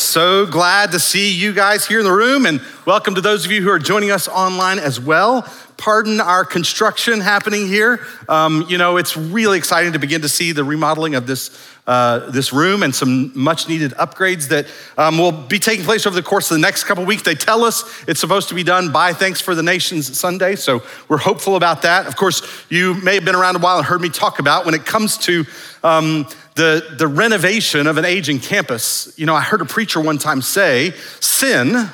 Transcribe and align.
So 0.00 0.46
glad 0.46 0.92
to 0.92 0.98
see 0.98 1.30
you 1.30 1.52
guys 1.52 1.86
here 1.86 1.98
in 1.98 2.06
the 2.06 2.12
room, 2.12 2.46
and 2.46 2.62
welcome 2.86 3.16
to 3.16 3.20
those 3.20 3.44
of 3.44 3.52
you 3.52 3.60
who 3.60 3.68
are 3.68 3.78
joining 3.78 4.10
us 4.10 4.28
online 4.28 4.78
as 4.78 4.98
well. 4.98 5.46
Pardon 5.76 6.22
our 6.22 6.42
construction 6.42 7.20
happening 7.20 7.66
here. 7.66 8.00
Um, 8.26 8.64
you 8.66 8.78
know, 8.78 8.96
it's 8.96 9.14
really 9.14 9.58
exciting 9.58 9.92
to 9.92 9.98
begin 9.98 10.22
to 10.22 10.28
see 10.28 10.52
the 10.52 10.64
remodeling 10.64 11.16
of 11.16 11.26
this, 11.26 11.50
uh, 11.86 12.30
this 12.30 12.50
room 12.50 12.82
and 12.82 12.94
some 12.94 13.38
much 13.38 13.68
needed 13.68 13.92
upgrades 13.92 14.48
that 14.48 14.68
um, 14.96 15.18
will 15.18 15.32
be 15.32 15.58
taking 15.58 15.84
place 15.84 16.06
over 16.06 16.16
the 16.16 16.22
course 16.22 16.50
of 16.50 16.54
the 16.54 16.62
next 16.62 16.84
couple 16.84 17.04
weeks. 17.04 17.22
They 17.22 17.34
tell 17.34 17.62
us 17.62 17.84
it's 18.08 18.20
supposed 18.20 18.48
to 18.48 18.54
be 18.54 18.62
done 18.62 18.90
by 18.92 19.12
Thanks 19.12 19.42
for 19.42 19.54
the 19.54 19.62
Nations 19.62 20.18
Sunday, 20.18 20.56
so 20.56 20.82
we're 21.08 21.18
hopeful 21.18 21.56
about 21.56 21.82
that. 21.82 22.06
Of 22.06 22.16
course, 22.16 22.42
you 22.70 22.94
may 22.94 23.16
have 23.16 23.26
been 23.26 23.36
around 23.36 23.56
a 23.56 23.58
while 23.58 23.76
and 23.76 23.86
heard 23.86 24.00
me 24.00 24.08
talk 24.08 24.38
about 24.38 24.64
when 24.64 24.74
it 24.74 24.86
comes 24.86 25.18
to 25.18 25.44
um, 25.84 26.26
the, 26.60 26.94
the 26.98 27.08
renovation 27.08 27.86
of 27.86 27.96
an 27.96 28.04
aging 28.04 28.38
campus. 28.38 29.14
You 29.16 29.24
know, 29.24 29.34
I 29.34 29.40
heard 29.40 29.62
a 29.62 29.64
preacher 29.64 29.98
one 29.98 30.18
time 30.18 30.42
say, 30.42 30.90
sin 31.18 31.88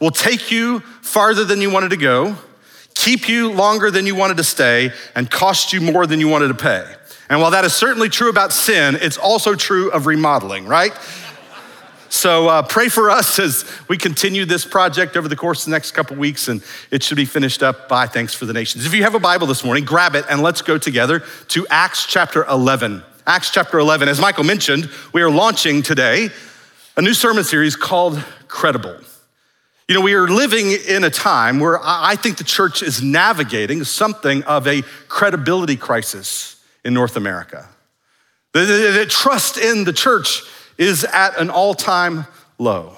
will 0.00 0.10
take 0.10 0.50
you 0.50 0.80
farther 1.02 1.44
than 1.44 1.60
you 1.60 1.70
wanted 1.70 1.90
to 1.90 1.98
go, 1.98 2.36
keep 2.94 3.28
you 3.28 3.52
longer 3.52 3.90
than 3.90 4.06
you 4.06 4.14
wanted 4.14 4.38
to 4.38 4.44
stay, 4.44 4.92
and 5.14 5.30
cost 5.30 5.74
you 5.74 5.82
more 5.82 6.06
than 6.06 6.20
you 6.20 6.28
wanted 6.28 6.48
to 6.48 6.54
pay. 6.54 6.86
And 7.28 7.38
while 7.42 7.50
that 7.50 7.66
is 7.66 7.74
certainly 7.74 8.08
true 8.08 8.30
about 8.30 8.50
sin, 8.50 8.96
it's 8.98 9.18
also 9.18 9.54
true 9.54 9.90
of 9.90 10.06
remodeling, 10.06 10.64
right? 10.64 10.98
So 12.08 12.48
uh, 12.48 12.62
pray 12.62 12.88
for 12.88 13.10
us 13.10 13.38
as 13.38 13.70
we 13.88 13.98
continue 13.98 14.46
this 14.46 14.64
project 14.64 15.18
over 15.18 15.28
the 15.28 15.36
course 15.36 15.60
of 15.60 15.64
the 15.66 15.72
next 15.72 15.90
couple 15.90 16.16
weeks, 16.16 16.48
and 16.48 16.64
it 16.90 17.02
should 17.02 17.16
be 17.16 17.26
finished 17.26 17.62
up 17.62 17.90
by 17.90 18.06
Thanks 18.06 18.32
for 18.32 18.46
the 18.46 18.54
Nations. 18.54 18.86
If 18.86 18.94
you 18.94 19.02
have 19.02 19.14
a 19.14 19.20
Bible 19.20 19.46
this 19.46 19.62
morning, 19.62 19.84
grab 19.84 20.14
it 20.14 20.24
and 20.30 20.40
let's 20.40 20.62
go 20.62 20.78
together 20.78 21.22
to 21.48 21.66
Acts 21.68 22.06
chapter 22.06 22.46
11. 22.46 23.02
Acts 23.26 23.50
chapter 23.50 23.78
11. 23.78 24.08
As 24.08 24.20
Michael 24.20 24.42
mentioned, 24.42 24.90
we 25.12 25.22
are 25.22 25.30
launching 25.30 25.82
today 25.82 26.30
a 26.96 27.02
new 27.02 27.14
sermon 27.14 27.44
series 27.44 27.76
called 27.76 28.22
Credible. 28.48 28.98
You 29.88 29.94
know, 29.94 30.00
we 30.00 30.14
are 30.14 30.26
living 30.26 30.72
in 30.72 31.04
a 31.04 31.10
time 31.10 31.60
where 31.60 31.78
I 31.80 32.16
think 32.16 32.38
the 32.38 32.44
church 32.44 32.82
is 32.82 33.00
navigating 33.00 33.84
something 33.84 34.42
of 34.42 34.66
a 34.66 34.82
credibility 35.06 35.76
crisis 35.76 36.60
in 36.84 36.94
North 36.94 37.16
America. 37.16 37.68
The, 38.54 38.60
the, 38.60 38.98
the 38.98 39.06
trust 39.06 39.56
in 39.56 39.84
the 39.84 39.92
church 39.92 40.42
is 40.76 41.04
at 41.04 41.38
an 41.38 41.48
all 41.48 41.74
time 41.74 42.26
low. 42.58 42.96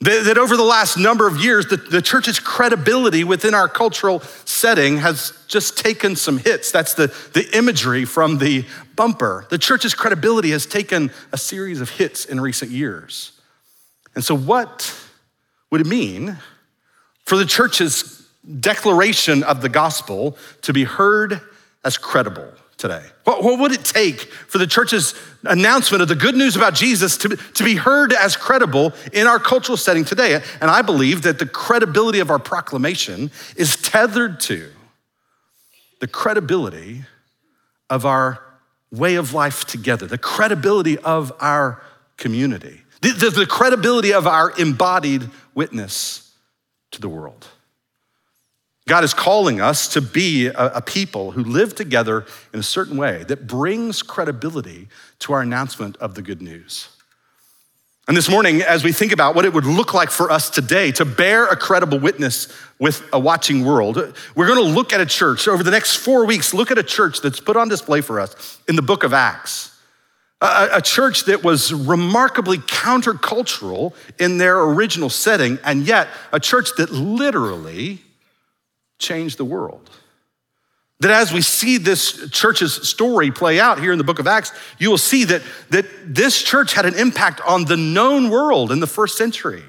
That 0.00 0.36
over 0.36 0.58
the 0.58 0.62
last 0.62 0.98
number 0.98 1.26
of 1.26 1.42
years, 1.42 1.66
the, 1.68 1.78
the, 1.78 2.02
church's 2.02 2.38
credibility 2.38 3.24
within 3.24 3.54
our 3.54 3.66
cultural 3.66 4.20
setting 4.44 4.98
has 4.98 5.32
just 5.48 5.78
taken 5.78 6.16
some 6.16 6.36
hits. 6.36 6.70
That's 6.70 6.92
the, 6.92 7.06
the 7.32 7.48
imagery 7.56 8.04
from 8.04 8.36
the 8.36 8.66
bumper. 8.94 9.46
The 9.48 9.56
church's 9.56 9.94
credibility 9.94 10.50
has 10.50 10.66
taken 10.66 11.10
a 11.32 11.38
series 11.38 11.80
of 11.80 11.88
hits 11.88 12.26
in 12.26 12.42
recent 12.42 12.70
years. 12.70 13.32
And 14.14 14.22
so, 14.22 14.36
what 14.36 14.94
would 15.70 15.80
it 15.80 15.86
mean 15.86 16.36
for 17.24 17.38
the 17.38 17.46
church's 17.46 18.28
declaration 18.60 19.42
of 19.44 19.62
the 19.62 19.70
gospel 19.70 20.36
to 20.62 20.74
be 20.74 20.84
heard 20.84 21.40
as 21.84 21.96
credible? 21.96 22.52
Today? 22.78 23.02
What, 23.24 23.42
what, 23.42 23.58
would 23.58 23.72
it 23.72 23.84
take 23.84 24.20
for 24.20 24.58
the 24.58 24.66
church's 24.66 25.14
announcement 25.44 26.02
of 26.02 26.08
the 26.08 26.14
good 26.14 26.34
news 26.34 26.56
about 26.56 26.74
Jesus 26.74 27.16
to, 27.18 27.36
to 27.36 27.64
be 27.64 27.74
heard 27.74 28.12
as 28.12 28.36
credible 28.36 28.92
in 29.12 29.26
our 29.26 29.38
cultural 29.38 29.76
setting 29.76 30.04
today? 30.04 30.42
And 30.60 30.70
I 30.70 30.82
believe 30.82 31.22
that 31.22 31.38
the 31.38 31.46
credibility 31.46 32.20
of 32.20 32.30
our 32.30 32.38
proclamation 32.38 33.30
is 33.56 33.76
tethered 33.76 34.40
to 34.40 34.70
the 36.00 36.06
credibility 36.06 37.04
of 37.88 38.04
our 38.04 38.42
way 38.92 39.14
of 39.14 39.32
life 39.32 39.64
together, 39.64 40.06
the 40.06 40.18
credibility 40.18 40.98
of 40.98 41.32
our 41.40 41.82
community, 42.16 42.82
the, 43.00 43.12
the, 43.12 43.30
the 43.30 43.46
credibility 43.46 44.12
of 44.12 44.26
our 44.26 44.52
embodied 44.58 45.28
witness 45.54 46.34
to 46.90 47.00
the 47.00 47.08
world. 47.08 47.46
God 48.88 49.02
is 49.02 49.14
calling 49.14 49.60
us 49.60 49.88
to 49.88 50.00
be 50.00 50.46
a, 50.46 50.76
a, 50.76 50.80
people 50.80 51.32
who 51.32 51.42
live 51.42 51.74
together 51.74 52.24
in 52.52 52.60
a 52.60 52.62
certain 52.62 52.96
way 52.96 53.24
that 53.24 53.48
brings 53.48 54.00
credibility 54.00 54.88
to 55.20 55.32
our 55.32 55.40
announcement 55.40 55.96
of 55.96 56.14
the 56.14 56.22
good 56.22 56.40
news. 56.40 56.88
And 58.06 58.16
this 58.16 58.30
morning, 58.30 58.62
as 58.62 58.84
we 58.84 58.92
think 58.92 59.10
about 59.10 59.34
what 59.34 59.44
it 59.44 59.52
would 59.52 59.64
look 59.64 59.92
like 59.92 60.12
for 60.12 60.30
us 60.30 60.48
today 60.48 60.92
to 60.92 61.04
bear 61.04 61.46
a 61.46 61.56
credible 61.56 61.98
witness 61.98 62.46
with 62.78 63.02
a 63.12 63.18
watching 63.18 63.64
world, 63.64 63.96
we're 64.36 64.46
going 64.46 64.64
to 64.64 64.72
look 64.72 64.92
at 64.92 65.00
a 65.00 65.06
church 65.06 65.48
over 65.48 65.64
the 65.64 65.72
next 65.72 65.96
four 65.96 66.24
weeks, 66.24 66.54
look 66.54 66.70
at 66.70 66.78
a 66.78 66.84
church 66.84 67.20
that's 67.20 67.40
put 67.40 67.56
on 67.56 67.68
display 67.68 68.00
for 68.00 68.20
us 68.20 68.60
in 68.68 68.76
the 68.76 68.82
book 68.82 69.02
of 69.02 69.12
Acts. 69.12 69.76
A, 70.40 70.68
a 70.74 70.80
church 70.80 71.24
that 71.24 71.42
was 71.42 71.74
remarkably 71.74 72.58
countercultural 72.58 73.94
in 74.20 74.38
their 74.38 74.62
original 74.62 75.10
setting, 75.10 75.58
and 75.64 75.84
yet 75.84 76.06
a 76.30 76.38
church 76.38 76.68
that 76.76 76.92
literally 76.92 78.04
change 78.98 79.36
the 79.36 79.44
world. 79.44 79.90
That 81.00 81.10
as 81.10 81.32
we 81.32 81.42
see 81.42 81.76
this 81.76 82.30
church's 82.30 82.88
story 82.88 83.30
play 83.30 83.60
out 83.60 83.78
here 83.80 83.92
in 83.92 83.98
the 83.98 84.04
book 84.04 84.18
of 84.18 84.26
Acts, 84.26 84.52
you 84.78 84.90
will 84.90 84.98
see 84.98 85.24
that, 85.24 85.42
that 85.70 85.84
this 86.06 86.42
church 86.42 86.72
had 86.72 86.86
an 86.86 86.94
impact 86.94 87.40
on 87.46 87.66
the 87.66 87.76
known 87.76 88.30
world 88.30 88.72
in 88.72 88.80
the 88.80 88.86
first 88.86 89.18
century. 89.18 89.62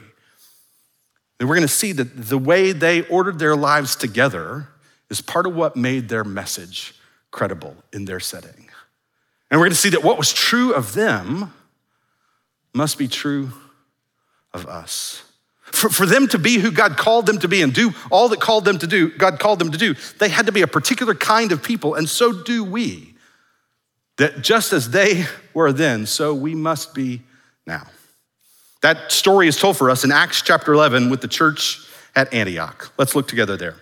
And 1.39 1.47
we're 1.49 1.55
going 1.55 1.67
to 1.67 1.73
see 1.73 1.91
that 1.91 2.15
the 2.15 2.37
way 2.37 2.71
they 2.71 3.01
ordered 3.03 3.39
their 3.39 3.55
lives 3.55 3.95
together 3.95 4.69
is 5.09 5.21
part 5.21 5.45
of 5.45 5.55
what 5.55 5.75
made 5.75 6.09
their 6.09 6.23
message 6.23 6.95
credible 7.31 7.75
in 7.91 8.05
their 8.05 8.19
setting. 8.19 8.69
And 9.51 9.59
we're 9.59 9.65
going 9.65 9.71
to 9.71 9.77
see 9.77 9.89
that 9.89 10.03
what 10.03 10.17
was 10.17 10.33
true 10.33 10.73
of 10.73 10.93
them 10.93 11.53
must 12.73 12.97
be 12.97 13.07
true 13.07 13.51
of 14.53 14.65
us. 14.65 15.23
For, 15.77 15.89
for 15.89 16.05
them 16.07 16.27
to 16.29 16.39
be 16.39 16.57
who 16.57 16.71
God 16.71 16.97
called 16.97 17.27
them 17.27 17.37
to 17.37 17.47
be 17.47 17.61
and 17.61 17.71
do 17.71 17.91
all 18.09 18.29
that 18.29 18.41
called 18.41 18.65
them 18.65 18.79
to 18.79 18.87
do, 18.87 19.11
God 19.11 19.37
called 19.37 19.59
them 19.59 19.71
to 19.71 19.77
do, 19.77 19.93
they 20.17 20.27
had 20.27 20.47
to 20.47 20.51
be 20.51 20.63
a 20.63 20.67
particular 20.67 21.13
kind 21.13 21.51
of 21.51 21.61
people, 21.61 21.93
and 21.93 22.09
so 22.09 22.33
do 22.33 22.63
we. 22.63 23.13
That 24.17 24.41
just 24.41 24.73
as 24.73 24.89
they 24.89 25.25
were 25.53 25.71
then, 25.71 26.07
so 26.07 26.33
we 26.33 26.55
must 26.55 26.95
be 26.95 27.21
now. 27.67 27.85
That 28.81 29.11
story 29.11 29.47
is 29.47 29.55
told 29.55 29.77
for 29.77 29.91
us 29.91 30.03
in 30.03 30.11
Acts 30.11 30.41
chapter 30.41 30.73
11 30.73 31.11
with 31.11 31.21
the 31.21 31.27
church 31.27 31.85
at 32.15 32.33
Antioch. 32.33 32.91
Let's 32.97 33.13
look 33.13 33.27
together 33.27 33.55
there. 33.55 33.75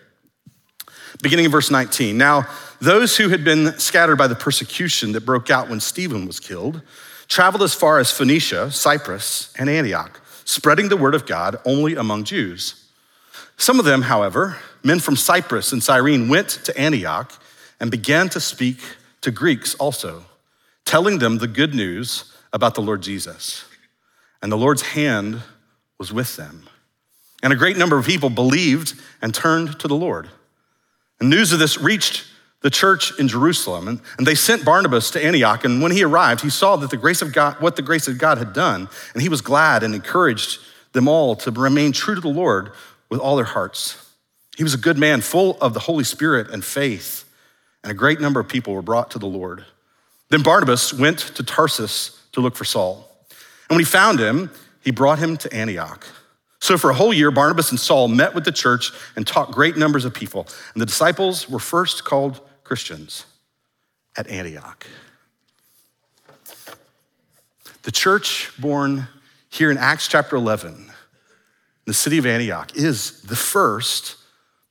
Beginning 1.23 1.45
in 1.45 1.51
verse 1.51 1.71
19. 1.71 2.17
Now, 2.17 2.45
those 2.81 3.15
who 3.15 3.29
had 3.29 3.45
been 3.45 3.79
scattered 3.79 4.17
by 4.17 4.27
the 4.27 4.35
persecution 4.35 5.13
that 5.13 5.25
broke 5.25 5.49
out 5.49 5.69
when 5.69 5.79
Stephen 5.79 6.27
was 6.27 6.41
killed 6.41 6.81
traveled 7.29 7.63
as 7.63 7.73
far 7.73 7.99
as 7.99 8.11
Phoenicia, 8.11 8.69
Cyprus, 8.71 9.53
and 9.57 9.69
Antioch 9.69 10.19
spreading 10.45 10.87
the 10.87 10.97
word 10.97 11.13
of 11.13 11.25
God 11.25 11.57
only 11.65 11.95
among 11.95 12.23
Jews. 12.23 12.85
Some 13.57 13.79
of 13.79 13.85
them, 13.85 14.03
however, 14.03 14.57
men 14.83 14.99
from 14.99 15.15
Cyprus 15.17 15.71
and 15.71 15.83
Cyrene, 15.83 16.29
went 16.29 16.49
to 16.49 16.77
Antioch 16.79 17.33
and 17.79 17.91
began 17.91 18.29
to 18.29 18.39
speak 18.39 18.79
to 19.21 19.31
Greeks 19.31 19.75
also, 19.75 20.25
telling 20.85 21.19
them 21.19 21.39
the 21.39 21.47
good 21.47 21.73
news 21.73 22.33
about 22.53 22.75
the 22.75 22.81
Lord 22.81 23.01
Jesus. 23.01 23.65
And 24.41 24.51
the 24.51 24.57
Lord's 24.57 24.81
hand 24.83 25.41
was 25.97 26.13
with 26.13 26.35
them. 26.35 26.69
And 27.41 27.51
a 27.51 27.55
great 27.55 27.77
number 27.77 27.97
of 27.97 28.05
people 28.05 28.29
believed 28.29 28.93
and 29.21 29.33
turned 29.33 29.79
to 29.79 29.87
the 29.87 29.95
Lord. 29.95 30.29
And 31.19 31.29
news 31.29 31.51
of 31.51 31.59
this 31.59 31.77
reached 31.77 32.25
the 32.65 32.71
church 32.71 33.13
in 33.19 33.27
Jerusalem, 33.27 33.87
and, 33.87 34.01
and 34.17 34.25
they 34.25 34.33
sent 34.33 34.65
Barnabas 34.65 35.11
to 35.11 35.23
Antioch. 35.23 35.65
And 35.65 35.83
when 35.83 35.91
he 35.91 36.03
arrived, 36.03 36.41
he 36.41 36.49
saw 36.49 36.75
that 36.77 36.89
the 36.89 36.97
grace 36.97 37.21
of 37.21 37.31
God, 37.31 37.61
what 37.61 37.75
the 37.75 37.83
grace 37.83 38.07
of 38.07 38.17
God 38.17 38.39
had 38.39 38.53
done, 38.53 38.89
and 39.13 39.21
he 39.21 39.29
was 39.29 39.41
glad 39.41 39.83
and 39.83 39.93
encouraged 39.93 40.57
them 40.93 41.07
all 41.07 41.35
to 41.35 41.51
remain 41.51 41.91
true 41.91 42.15
to 42.15 42.21
the 42.21 42.27
Lord 42.27 42.71
with 43.07 43.19
all 43.19 43.35
their 43.35 43.45
hearts. 43.45 44.03
He 44.57 44.63
was 44.63 44.73
a 44.73 44.79
good 44.79 44.97
man, 44.97 45.21
full 45.21 45.59
of 45.61 45.75
the 45.75 45.79
Holy 45.79 46.03
Spirit 46.03 46.49
and 46.49 46.65
faith, 46.65 47.31
and 47.83 47.91
a 47.91 47.93
great 47.93 48.19
number 48.19 48.39
of 48.39 48.47
people 48.47 48.73
were 48.73 48.81
brought 48.81 49.11
to 49.11 49.19
the 49.19 49.27
Lord. 49.27 49.63
Then 50.29 50.41
Barnabas 50.41 50.91
went 50.91 51.19
to 51.19 51.43
Tarsus 51.43 52.19
to 52.31 52.41
look 52.41 52.55
for 52.55 52.65
Saul. 52.65 53.07
And 53.69 53.75
when 53.75 53.79
he 53.79 53.85
found 53.85 54.19
him, 54.19 54.49
he 54.83 54.89
brought 54.89 55.19
him 55.19 55.37
to 55.37 55.53
Antioch. 55.53 56.07
So 56.61 56.79
for 56.79 56.89
a 56.89 56.95
whole 56.95 57.13
year, 57.13 57.29
Barnabas 57.29 57.69
and 57.69 57.79
Saul 57.79 58.07
met 58.07 58.33
with 58.33 58.43
the 58.43 58.51
church 58.51 58.91
and 59.15 59.27
taught 59.27 59.51
great 59.51 59.77
numbers 59.77 60.03
of 60.03 60.15
people. 60.15 60.47
And 60.73 60.81
the 60.81 60.87
disciples 60.87 61.47
were 61.47 61.59
first 61.59 62.03
called 62.03 62.41
Christians 62.65 63.25
at 64.17 64.27
Antioch. 64.27 64.85
The 67.83 67.91
church 67.91 68.51
born 68.59 69.07
here 69.49 69.69
in 69.69 69.77
Acts 69.77 70.07
chapter 70.07 70.35
11, 70.35 70.91
the 71.85 71.93
city 71.93 72.17
of 72.17 72.25
Antioch, 72.25 72.75
is 72.75 73.21
the 73.21 73.35
first 73.35 74.15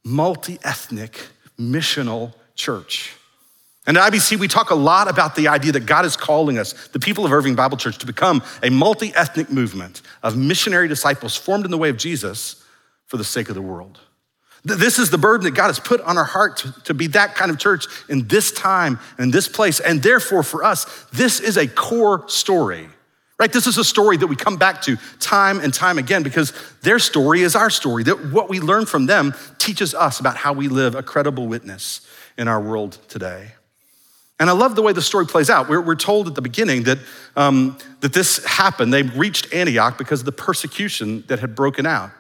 multi 0.05 0.59
ethnic, 0.65 1.29
missional 1.59 2.35
church. 2.57 3.15
And 3.87 3.97
at 3.97 4.13
IBC, 4.13 4.39
we 4.39 4.49
talk 4.49 4.71
a 4.71 4.75
lot 4.75 5.09
about 5.09 5.37
the 5.37 5.47
idea 5.47 5.71
that 5.73 5.87
God 5.87 6.05
is 6.05 6.17
calling 6.17 6.59
us, 6.59 6.89
the 6.89 6.99
people 6.99 7.25
of 7.25 7.33
Irving 7.33 7.55
Bible 7.55 7.77
Church, 7.77 7.99
to 7.99 8.07
become 8.07 8.43
a 8.63 8.71
multi 8.71 9.15
ethnic 9.15 9.51
movement 9.51 10.03
of 10.23 10.37
missionary 10.37 10.89
disciples 10.89 11.37
formed 11.37 11.65
in 11.65 11.71
the 11.71 11.79
way 11.79 11.91
of 11.91 11.97
Jesus 11.97 12.65
for 13.07 13.19
the 13.19 13.25
sake 13.25 13.49
of 13.49 13.55
the 13.55 13.63
world. 13.63 14.01
This 14.65 14.99
is 14.99 15.11
the 15.11 15.19
burden 15.19 15.45
that 15.45 15.55
God 15.55 15.67
has 15.67 15.79
put 15.79 16.01
on 16.01 16.17
our 16.17 16.25
heart 16.25 16.57
to, 16.59 16.73
to 16.85 16.95
be 16.95 17.09
that 17.09 17.35
kind 17.35 17.51
of 17.51 17.59
church 17.59 17.87
in 18.09 18.27
this 18.29 18.51
time 18.51 18.99
and 19.19 19.31
this 19.31 19.47
place. 19.47 19.79
And 19.79 20.03
therefore, 20.03 20.43
for 20.43 20.65
us, 20.65 21.07
this 21.13 21.39
is 21.39 21.59
a 21.59 21.69
core 21.69 22.27
story, 22.29 22.89
right? 23.39 23.53
This 23.53 23.67
is 23.67 23.77
a 23.77 23.85
story 23.85 24.17
that 24.17 24.27
we 24.27 24.37
come 24.37 24.57
back 24.57 24.81
to 24.83 24.97
time 25.21 25.61
and 25.61 25.73
time 25.73 25.99
again 25.99 26.23
because 26.23 26.55
their 26.81 26.99
story 26.99 27.43
is 27.43 27.55
our 27.55 27.69
story. 27.69 28.05
That 28.05 28.33
what 28.33 28.49
we 28.49 28.59
learn 28.59 28.87
from 28.87 29.05
them 29.05 29.35
teaches 29.59 29.95
us 29.95 30.19
about 30.19 30.39
how 30.39 30.55
we 30.55 30.69
live 30.69 30.95
a 30.95 31.03
credible 31.03 31.47
witness 31.47 32.01
in 32.39 32.49
our 32.49 32.61
world 32.61 32.99
today. 33.09 33.53
And 34.41 34.49
I 34.49 34.55
love 34.55 34.77
the 34.77 34.83
way 34.83 34.95
the 34.95 35.03
story 35.03 35.27
plays 35.27 35.51
out. 35.51 35.69
We're, 35.69 35.81
we're 35.81 35.95
told 35.95 36.27
at 36.27 36.35
the 36.35 36.43
beginning 36.43 36.85
that, 36.85 36.99
um, 37.37 37.79
that 38.01 38.15
this 38.15 38.43
happened. 38.45 38.93
They 38.93 39.03
reached 39.03 39.53
Antioch 39.53 39.99
because 39.99 40.21
of 40.21 40.27
the 40.27 40.33
persecution 40.33 41.23
that 41.29 41.39
had 41.39 41.55
broken 41.55 41.87
out. 41.87 42.11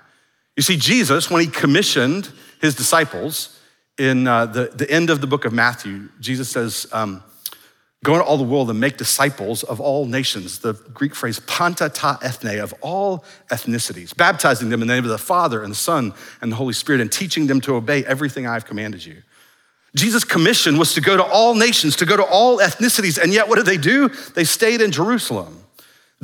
You 0.57 0.63
see, 0.63 0.77
Jesus, 0.77 1.31
when 1.31 1.43
he 1.43 1.49
commissioned 1.49 2.31
his 2.61 2.75
disciples 2.75 3.59
in 3.99 4.27
uh, 4.27 4.47
the, 4.47 4.67
the 4.75 4.91
end 4.91 5.11
of 5.11 5.21
the 5.21 5.27
book 5.27 5.45
of 5.45 5.53
Matthew, 5.53 6.09
Jesus 6.21 6.49
says, 6.49 6.87
um, 6.93 7.23
Go 8.05 8.13
into 8.13 8.27
all 8.27 8.37
the 8.37 8.45
world 8.45 8.69
and 8.69 8.79
make 8.79 8.99
disciples 8.99 9.63
of 9.63 9.81
all 9.81 10.05
nations. 10.05 10.59
The 10.59 10.75
Greek 10.75 11.15
phrase 11.15 11.41
panta 11.41 11.89
ta 11.89 12.19
ethne, 12.21 12.61
of 12.61 12.75
all 12.83 13.25
ethnicities, 13.51 14.15
baptizing 14.15 14.69
them 14.69 14.83
in 14.83 14.89
the 14.89 14.95
name 14.95 15.05
of 15.05 15.11
the 15.11 15.17
Father 15.17 15.63
and 15.63 15.71
the 15.71 15.77
Son 15.77 16.13
and 16.43 16.53
the 16.53 16.57
Holy 16.57 16.75
Spirit, 16.75 17.01
and 17.01 17.11
teaching 17.11 17.47
them 17.47 17.63
to 17.63 17.75
obey 17.75 18.05
everything 18.05 18.47
I've 18.47 18.67
commanded 18.67 19.07
you. 19.07 19.23
Jesus' 19.97 20.23
commission 20.23 20.77
was 20.77 20.93
to 20.95 21.01
go 21.01 21.17
to 21.17 21.25
all 21.25 21.55
nations, 21.55 21.97
to 21.97 22.05
go 22.05 22.15
to 22.19 22.25
all 22.25 22.59
ethnicities, 22.59 23.17
and 23.17 23.33
yet 23.33 23.49
what 23.49 23.57
did 23.57 23.65
they 23.65 23.79
do? 23.79 24.11
They 24.35 24.45
stayed 24.45 24.83
in 24.83 24.93
Jerusalem. 24.93 25.64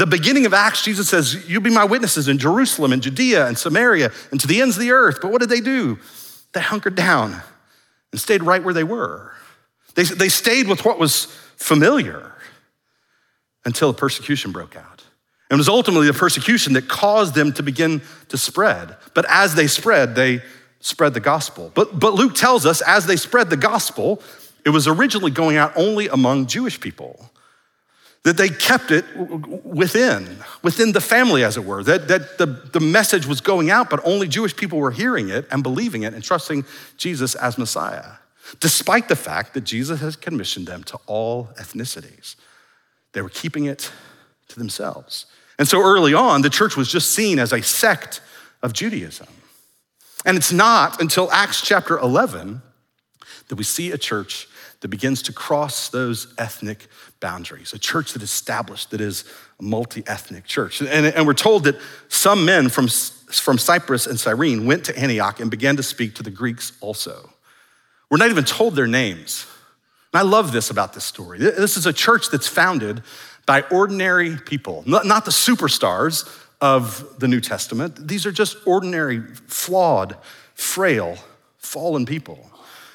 The 0.00 0.06
beginning 0.06 0.46
of 0.46 0.54
Acts, 0.54 0.82
Jesus 0.82 1.10
says, 1.10 1.46
You'll 1.46 1.60
be 1.60 1.68
my 1.68 1.84
witnesses 1.84 2.26
in 2.26 2.38
Jerusalem 2.38 2.94
and 2.94 3.02
Judea 3.02 3.46
and 3.46 3.58
Samaria 3.58 4.10
and 4.30 4.40
to 4.40 4.46
the 4.46 4.62
ends 4.62 4.76
of 4.76 4.80
the 4.80 4.92
earth. 4.92 5.18
But 5.20 5.30
what 5.30 5.42
did 5.42 5.50
they 5.50 5.60
do? 5.60 5.98
They 6.54 6.60
hunkered 6.60 6.94
down 6.94 7.42
and 8.10 8.18
stayed 8.18 8.42
right 8.42 8.64
where 8.64 8.72
they 8.72 8.82
were. 8.82 9.34
They, 9.96 10.04
they 10.04 10.30
stayed 10.30 10.68
with 10.68 10.86
what 10.86 10.98
was 10.98 11.26
familiar 11.56 12.32
until 13.66 13.92
persecution 13.92 14.52
broke 14.52 14.74
out. 14.74 15.04
And 15.50 15.58
it 15.58 15.60
was 15.60 15.68
ultimately 15.68 16.06
the 16.06 16.14
persecution 16.14 16.72
that 16.72 16.88
caused 16.88 17.34
them 17.34 17.52
to 17.52 17.62
begin 17.62 18.00
to 18.30 18.38
spread. 18.38 18.96
But 19.12 19.26
as 19.28 19.54
they 19.54 19.66
spread, 19.66 20.14
they 20.14 20.40
spread 20.78 21.12
the 21.12 21.20
gospel. 21.20 21.72
But, 21.74 21.98
but 21.98 22.14
Luke 22.14 22.34
tells 22.34 22.64
us 22.64 22.80
as 22.80 23.04
they 23.04 23.16
spread 23.16 23.50
the 23.50 23.58
gospel, 23.58 24.22
it 24.64 24.70
was 24.70 24.88
originally 24.88 25.30
going 25.30 25.58
out 25.58 25.74
only 25.76 26.08
among 26.08 26.46
Jewish 26.46 26.80
people 26.80 27.30
that 28.22 28.36
they 28.36 28.50
kept 28.50 28.90
it 28.90 29.04
within, 29.64 30.38
within 30.62 30.92
the 30.92 31.00
family, 31.00 31.42
as 31.42 31.56
it 31.56 31.64
were, 31.64 31.82
that, 31.82 32.08
that 32.08 32.36
the, 32.36 32.46
the 32.46 32.80
message 32.80 33.26
was 33.26 33.40
going 33.40 33.70
out, 33.70 33.88
but 33.88 34.00
only 34.04 34.28
Jewish 34.28 34.54
people 34.54 34.78
were 34.78 34.90
hearing 34.90 35.30
it 35.30 35.46
and 35.50 35.62
believing 35.62 36.02
it 36.02 36.12
and 36.12 36.22
trusting 36.22 36.64
Jesus 36.98 37.34
as 37.34 37.56
Messiah, 37.56 38.12
despite 38.60 39.08
the 39.08 39.16
fact 39.16 39.54
that 39.54 39.62
Jesus 39.62 40.00
has 40.00 40.16
commissioned 40.16 40.66
them 40.66 40.84
to 40.84 40.98
all 41.06 41.48
ethnicities. 41.58 42.36
They 43.12 43.22
were 43.22 43.30
keeping 43.30 43.64
it 43.64 43.90
to 44.48 44.58
themselves. 44.58 45.26
And 45.58 45.66
so 45.66 45.80
early 45.80 46.12
on, 46.12 46.42
the 46.42 46.50
church 46.50 46.76
was 46.76 46.92
just 46.92 47.12
seen 47.12 47.38
as 47.38 47.52
a 47.52 47.62
sect 47.62 48.20
of 48.62 48.74
Judaism. 48.74 49.28
And 50.26 50.36
it's 50.36 50.52
not 50.52 51.00
until 51.00 51.30
Acts 51.32 51.62
chapter 51.62 51.98
11 51.98 52.60
that 53.48 53.56
we 53.56 53.64
see 53.64 53.90
a 53.92 53.98
church 53.98 54.46
that 54.80 54.88
begins 54.88 55.22
to 55.22 55.32
cross 55.32 55.88
those 55.88 56.32
ethnic 56.38 56.86
boundaries, 57.20 57.72
a 57.72 57.78
church 57.78 58.12
that 58.14 58.22
is 58.22 58.30
established, 58.30 58.90
that 58.90 59.00
is 59.00 59.24
a 59.58 59.62
multi 59.62 60.02
ethnic 60.06 60.44
church. 60.44 60.80
And, 60.80 61.06
and, 61.06 61.26
we're 61.26 61.34
told 61.34 61.64
that 61.64 61.76
some 62.08 62.44
men 62.44 62.68
from, 62.68 62.88
from 62.88 63.58
Cyprus 63.58 64.06
and 64.06 64.18
Cyrene 64.18 64.66
went 64.66 64.84
to 64.86 64.98
Antioch 64.98 65.40
and 65.40 65.50
began 65.50 65.76
to 65.76 65.82
speak 65.82 66.14
to 66.16 66.22
the 66.22 66.30
Greeks 66.30 66.72
also. 66.80 67.30
We're 68.10 68.18
not 68.18 68.30
even 68.30 68.44
told 68.44 68.74
their 68.74 68.86
names. 68.86 69.46
And 70.12 70.18
I 70.18 70.22
love 70.22 70.52
this 70.52 70.70
about 70.70 70.92
this 70.92 71.04
story. 71.04 71.38
This 71.38 71.76
is 71.76 71.86
a 71.86 71.92
church 71.92 72.30
that's 72.30 72.48
founded 72.48 73.02
by 73.46 73.62
ordinary 73.70 74.36
people, 74.36 74.82
not 74.86 75.24
the 75.24 75.30
superstars 75.30 76.28
of 76.60 77.18
the 77.18 77.28
New 77.28 77.40
Testament. 77.40 78.08
These 78.08 78.26
are 78.26 78.32
just 78.32 78.56
ordinary, 78.66 79.20
flawed, 79.46 80.16
frail, 80.54 81.16
fallen 81.58 82.06
people. 82.06 82.50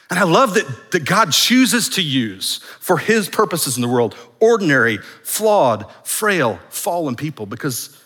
And 0.09 0.19
I 0.19 0.23
love 0.23 0.53
that, 0.53 0.91
that 0.91 1.05
God 1.05 1.31
chooses 1.31 1.89
to 1.89 2.01
use 2.01 2.57
for 2.79 2.97
his 2.97 3.27
purposes 3.27 3.75
in 3.75 3.81
the 3.81 3.87
world 3.87 4.15
ordinary, 4.39 4.97
flawed, 5.23 5.91
frail, 6.03 6.59
fallen 6.69 7.15
people 7.15 7.45
because 7.45 7.99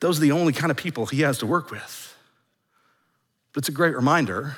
those 0.00 0.18
are 0.18 0.22
the 0.22 0.32
only 0.32 0.52
kind 0.52 0.70
of 0.70 0.76
people 0.76 1.06
he 1.06 1.22
has 1.22 1.38
to 1.38 1.46
work 1.46 1.70
with. 1.70 2.16
But 3.52 3.60
it's 3.62 3.68
a 3.68 3.72
great 3.72 3.96
reminder 3.96 4.56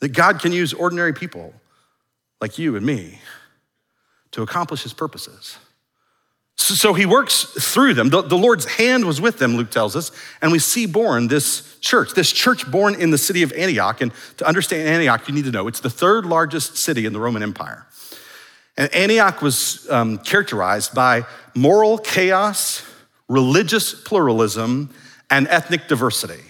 that 0.00 0.10
God 0.10 0.40
can 0.40 0.52
use 0.52 0.72
ordinary 0.72 1.12
people 1.12 1.54
like 2.40 2.58
you 2.58 2.76
and 2.76 2.86
me 2.86 3.18
to 4.30 4.42
accomplish 4.42 4.82
his 4.82 4.92
purposes. 4.92 5.58
So 6.60 6.92
he 6.92 7.06
works 7.06 7.44
through 7.44 7.94
them. 7.94 8.10
The, 8.10 8.22
Lord's 8.22 8.66
hand 8.66 9.06
was 9.06 9.18
with 9.20 9.38
them, 9.38 9.56
Luke 9.56 9.70
tells 9.70 9.96
us, 9.96 10.12
and 10.42 10.52
we 10.52 10.58
see 10.58 10.84
born 10.84 11.28
this 11.28 11.78
church, 11.80 12.12
this 12.12 12.30
church 12.30 12.70
born 12.70 12.94
in 12.94 13.10
the 13.10 13.18
city 13.18 13.42
of 13.42 13.52
Antioch. 13.52 14.02
And 14.02 14.12
to 14.36 14.46
understand 14.46 14.86
Antioch, 14.86 15.26
you 15.26 15.34
need 15.34 15.46
to 15.46 15.50
know 15.50 15.68
it's 15.68 15.80
the 15.80 15.90
third 15.90 16.26
largest 16.26 16.76
city 16.76 17.06
in 17.06 17.14
the 17.14 17.18
Roman 17.18 17.42
Empire. 17.42 17.86
And 18.76 18.94
Antioch 18.94 19.40
was 19.40 19.90
um, 19.90 20.18
characterized 20.18 20.94
by 20.94 21.24
moral 21.54 21.96
chaos, 21.96 22.84
religious 23.28 23.94
pluralism, 23.94 24.90
and 25.30 25.48
ethnic 25.48 25.88
diversity. 25.88 26.42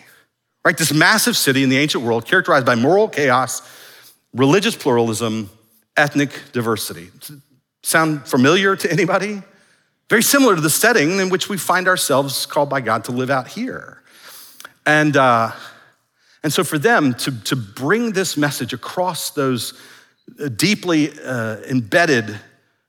Right? 0.64 0.76
This 0.76 0.92
massive 0.92 1.36
city 1.36 1.62
in 1.62 1.70
the 1.70 1.78
ancient 1.78 2.02
world 2.02 2.26
characterized 2.26 2.66
by 2.66 2.74
moral 2.74 3.08
chaos, 3.08 3.62
religious 4.34 4.74
pluralism, 4.74 5.50
ethnic 5.96 6.30
diversity. 6.52 7.10
Sound 7.82 8.26
familiar 8.26 8.74
to 8.76 8.92
anybody? 8.92 9.42
Very 10.10 10.24
similar 10.24 10.56
to 10.56 10.60
the 10.60 10.68
setting 10.68 11.20
in 11.20 11.28
which 11.28 11.48
we 11.48 11.56
find 11.56 11.86
ourselves 11.86 12.44
called 12.44 12.68
by 12.68 12.80
God 12.80 13.04
to 13.04 13.12
live 13.12 13.30
out 13.30 13.46
here. 13.46 14.02
And, 14.84 15.16
uh, 15.16 15.52
and 16.42 16.52
so 16.52 16.64
for 16.64 16.78
them 16.80 17.14
to, 17.14 17.40
to 17.44 17.54
bring 17.54 18.10
this 18.10 18.36
message 18.36 18.72
across 18.72 19.30
those 19.30 19.80
uh, 20.42 20.48
deeply 20.48 21.12
uh, 21.24 21.58
embedded 21.58 22.40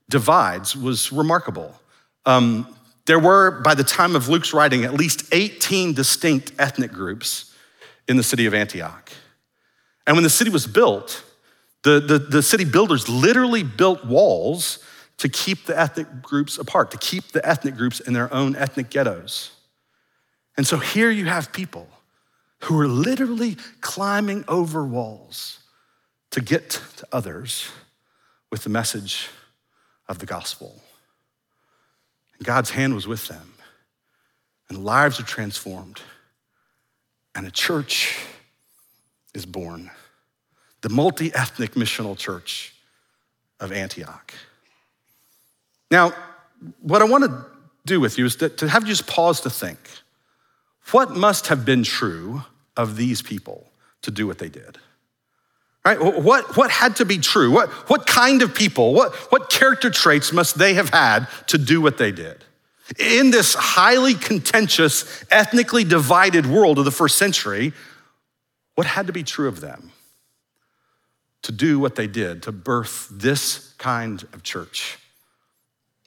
divides 0.10 0.76
was 0.76 1.12
remarkable. 1.12 1.80
Um, 2.26 2.76
there 3.06 3.20
were, 3.20 3.62
by 3.62 3.76
the 3.76 3.84
time 3.84 4.16
of 4.16 4.28
Luke's 4.28 4.52
writing, 4.52 4.84
at 4.84 4.96
least 4.96 5.32
18 5.32 5.94
distinct 5.94 6.54
ethnic 6.58 6.92
groups 6.92 7.54
in 8.08 8.18
the 8.18 8.24
city 8.24 8.48
of 8.48 8.56
Antioch. 8.56 9.12
And 10.08 10.16
when 10.18 10.24
the 10.24 10.30
city 10.32 10.50
was 10.50 10.66
built, 10.66 11.24
the, 11.84 12.00
the, 12.00 12.18
the 12.18 12.42
city 12.42 12.66
builders 12.66 13.08
literally 13.08 13.62
built 13.62 14.04
walls 14.04 14.80
to 15.22 15.30
keep 15.30 15.66
the 15.66 15.80
ethnic 15.80 16.24
groups 16.24 16.58
apart, 16.58 16.90
to 16.90 16.98
keep 16.98 17.32
the 17.32 17.48
ethnic 17.48 17.76
groups 17.76 18.00
in 18.00 18.14
their 18.14 18.34
own 18.34 18.56
ethnic 18.56 18.90
ghettos. 18.90 19.52
And 20.58 20.66
so 20.66 20.78
here 20.78 21.12
you 21.12 21.26
have 21.26 21.54
people 21.54 21.88
who 22.64 22.80
are 22.80 22.88
literally 22.88 23.56
climbing 23.82 24.44
over 24.48 24.84
walls 24.84 25.60
to 26.32 26.42
get 26.42 26.72
to 26.98 27.08
others 27.12 27.70
with 28.50 28.64
the 28.64 28.70
message 28.72 29.30
of 30.10 30.18
the 30.18 30.26
gospel. 30.26 30.82
And 32.40 32.48
God's 32.48 32.72
hand 32.72 32.96
was 32.96 33.06
with 33.06 33.28
them, 33.28 33.54
and 34.70 34.84
lives 34.84 35.20
are 35.20 35.24
transformed, 35.24 36.02
and 37.36 37.46
a 37.46 37.52
church 37.52 38.18
is 39.36 39.46
born 39.46 39.92
the 40.82 40.90
multi 40.90 41.32
ethnic 41.36 41.74
missional 41.74 42.18
church 42.18 42.74
of 43.60 43.72
Antioch. 43.72 44.34
Now, 45.92 46.14
what 46.82 47.02
I 47.02 47.06
want 47.06 47.26
to 47.26 47.46
do 47.86 48.00
with 48.00 48.18
you 48.18 48.26
is 48.26 48.38
to, 48.38 48.50
to 48.50 48.68
have 48.68 48.84
you 48.84 48.90
just 48.90 49.08
pause 49.08 49.42
to 49.42 49.50
think 49.50 49.78
what 50.92 51.12
must 51.12 51.48
have 51.48 51.66
been 51.66 51.84
true 51.84 52.44
of 52.76 52.96
these 52.96 53.22
people 53.22 53.68
to 54.02 54.12
do 54.12 54.26
what 54.26 54.40
they 54.40 54.50
did? 54.50 54.78
Right? 55.86 56.00
What, 56.02 56.58
what 56.58 56.70
had 56.70 56.98
to 56.98 57.06
be 57.06 57.18
true? 57.18 57.52
What, 57.52 57.70
what 57.90 58.06
kind 58.06 58.42
of 58.42 58.54
people, 58.54 58.94
what, 58.94 59.14
what 59.32 59.50
character 59.50 59.90
traits 59.90 60.32
must 60.32 60.58
they 60.58 60.76
have 60.76 60.90
had 60.90 61.28
to 61.48 61.58
do 61.58 61.82
what 61.82 61.98
they 61.98 62.12
did? 62.12 62.44
In 63.00 63.32
this 63.32 63.56
highly 63.56 64.14
contentious, 64.14 65.24
ethnically 65.32 65.84
divided 65.84 66.46
world 66.46 66.78
of 66.78 66.86
the 66.86 66.92
first 66.92 67.18
century, 67.18 67.74
what 68.76 68.86
had 68.86 69.08
to 69.08 69.14
be 69.14 69.24
true 69.24 69.48
of 69.48 69.62
them 69.62 69.92
to 71.42 71.52
do 71.52 71.80
what 71.80 71.96
they 71.96 72.08
did, 72.08 72.44
to 72.44 72.52
birth 72.52 73.08
this 73.12 73.74
kind 73.78 74.22
of 74.34 74.44
church? 74.44 75.00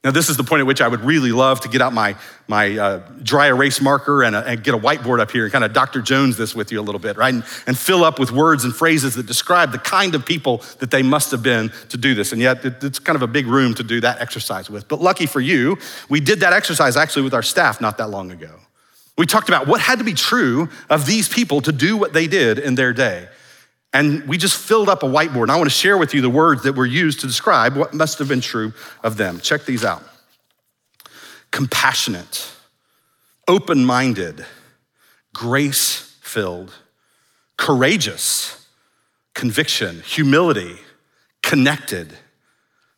Now, 0.04 0.10
this 0.10 0.28
is 0.28 0.36
the 0.36 0.44
point 0.44 0.60
at 0.60 0.66
which 0.66 0.82
I 0.82 0.88
would 0.88 1.00
really 1.00 1.32
love 1.32 1.60
to 1.62 1.68
get 1.68 1.80
out 1.80 1.94
my, 1.94 2.14
my 2.46 2.78
uh, 2.78 2.98
dry 3.22 3.46
erase 3.46 3.80
marker 3.80 4.22
and, 4.22 4.36
a, 4.36 4.46
and, 4.46 4.62
get 4.62 4.74
a 4.74 4.78
whiteboard 4.78 5.18
up 5.18 5.30
here 5.30 5.44
and 5.44 5.52
kind 5.52 5.64
of 5.64 5.72
Dr. 5.72 6.02
Jones 6.02 6.36
this 6.36 6.54
with 6.54 6.70
you 6.70 6.78
a 6.78 6.82
little 6.82 6.98
bit, 6.98 7.16
right? 7.16 7.32
And, 7.32 7.42
and, 7.66 7.78
fill 7.78 8.04
up 8.04 8.18
with 8.18 8.30
words 8.30 8.64
and 8.64 8.76
phrases 8.76 9.14
that 9.14 9.24
describe 9.24 9.72
the 9.72 9.78
kind 9.78 10.14
of 10.14 10.26
people 10.26 10.58
that 10.80 10.90
they 10.90 11.02
must 11.02 11.30
have 11.30 11.42
been 11.42 11.72
to 11.88 11.96
do 11.96 12.14
this. 12.14 12.32
And 12.32 12.42
yet, 12.42 12.62
it, 12.66 12.84
it's 12.84 12.98
kind 12.98 13.16
of 13.16 13.22
a 13.22 13.26
big 13.26 13.46
room 13.46 13.72
to 13.74 13.82
do 13.82 13.98
that 14.02 14.20
exercise 14.20 14.68
with. 14.68 14.88
But 14.88 15.00
lucky 15.00 15.24
for 15.24 15.40
you, 15.40 15.78
we 16.10 16.20
did 16.20 16.40
that 16.40 16.52
exercise 16.52 16.98
actually 16.98 17.22
with 17.22 17.32
our 17.32 17.42
staff 17.42 17.80
not 17.80 17.96
that 17.96 18.10
long 18.10 18.30
ago. 18.30 18.60
We 19.16 19.24
talked 19.24 19.48
about 19.48 19.66
what 19.66 19.80
had 19.80 20.00
to 20.00 20.04
be 20.04 20.12
true 20.12 20.68
of 20.90 21.06
these 21.06 21.30
people 21.30 21.62
to 21.62 21.72
do 21.72 21.96
what 21.96 22.12
they 22.12 22.26
did 22.26 22.58
in 22.58 22.74
their 22.74 22.92
day. 22.92 23.28
And 23.94 24.26
we 24.26 24.36
just 24.36 24.56
filled 24.56 24.88
up 24.88 25.04
a 25.04 25.06
whiteboard. 25.06 25.42
And 25.42 25.52
I 25.52 25.56
want 25.56 25.70
to 25.70 25.74
share 25.74 25.96
with 25.96 26.14
you 26.14 26.20
the 26.20 26.28
words 26.28 26.64
that 26.64 26.74
were 26.74 26.84
used 26.84 27.20
to 27.20 27.28
describe 27.28 27.76
what 27.76 27.94
must 27.94 28.18
have 28.18 28.28
been 28.28 28.40
true 28.40 28.72
of 29.04 29.16
them. 29.16 29.38
Check 29.38 29.64
these 29.64 29.84
out 29.84 30.02
compassionate, 31.52 32.50
open 33.46 33.84
minded, 33.84 34.44
grace 35.32 36.16
filled, 36.20 36.74
courageous, 37.56 38.66
conviction, 39.34 40.02
humility, 40.04 40.76
connected, 41.44 42.12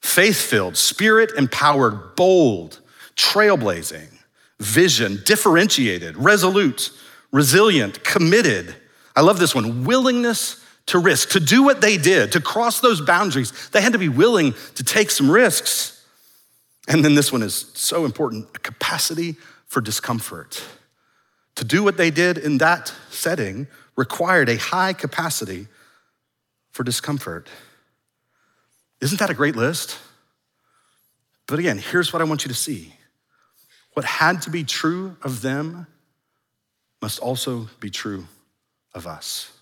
faith 0.01 0.41
filled, 0.41 0.79
spirit 0.79 1.31
empowered, 1.37 2.17
bold, 2.17 2.81
trailblazing, 3.15 4.09
vision, 4.61 5.21
differentiated, 5.27 6.17
resolute, 6.17 6.91
resilient, 7.33 8.03
committed. 8.03 8.75
I 9.15 9.21
love 9.21 9.39
this 9.39 9.55
one 9.55 9.85
willingness 9.85 10.65
to 10.87 10.99
risk, 10.99 11.31
to 11.31 11.41
do 11.41 11.63
what 11.63 11.81
they 11.81 11.97
did, 11.97 12.33
to 12.33 12.41
cross 12.41 12.81
those 12.81 13.01
boundaries. 13.01 13.69
They 13.71 13.81
had 13.81 13.93
to 13.93 13.99
be 13.99 14.09
willing 14.09 14.55
to 14.77 14.85
take 14.85 15.11
some 15.11 15.31
risks. 15.31 16.05
And 16.89 17.05
then 17.05 17.15
this 17.15 17.33
one 17.33 17.43
is 17.43 17.71
so 17.75 18.05
important 18.05 18.49
a 18.55 18.59
capacity 18.61 19.37
for 19.67 19.81
discomfort. 19.81 20.63
To 21.57 21.65
do 21.65 21.83
what 21.83 21.97
they 21.97 22.11
did 22.11 22.39
in 22.39 22.59
that 22.59 22.95
setting 23.11 23.67
required 23.97 24.49
a 24.49 24.57
high 24.57 24.93
capacity 24.93 25.67
for 26.71 26.85
discomfort. 26.85 27.49
Isn't 29.01 29.19
that 29.19 29.31
a 29.31 29.35
great 29.35 29.57
list? 29.57 29.99
But 31.47 31.59
again, 31.59 31.79
here's 31.79 32.13
what 32.13 32.23
I 32.23 32.25
want 32.25 32.45
you 32.45 32.49
to 32.49 32.55
see 32.55 32.93
what 33.95 34.05
had 34.05 34.43
to 34.43 34.51
be 34.51 34.63
true 34.63 35.17
of 35.23 35.41
them 35.41 35.87
must 37.01 37.19
also 37.19 37.71
be 37.81 37.89
true 37.89 38.27
of 38.93 39.07
us. 39.07 39.56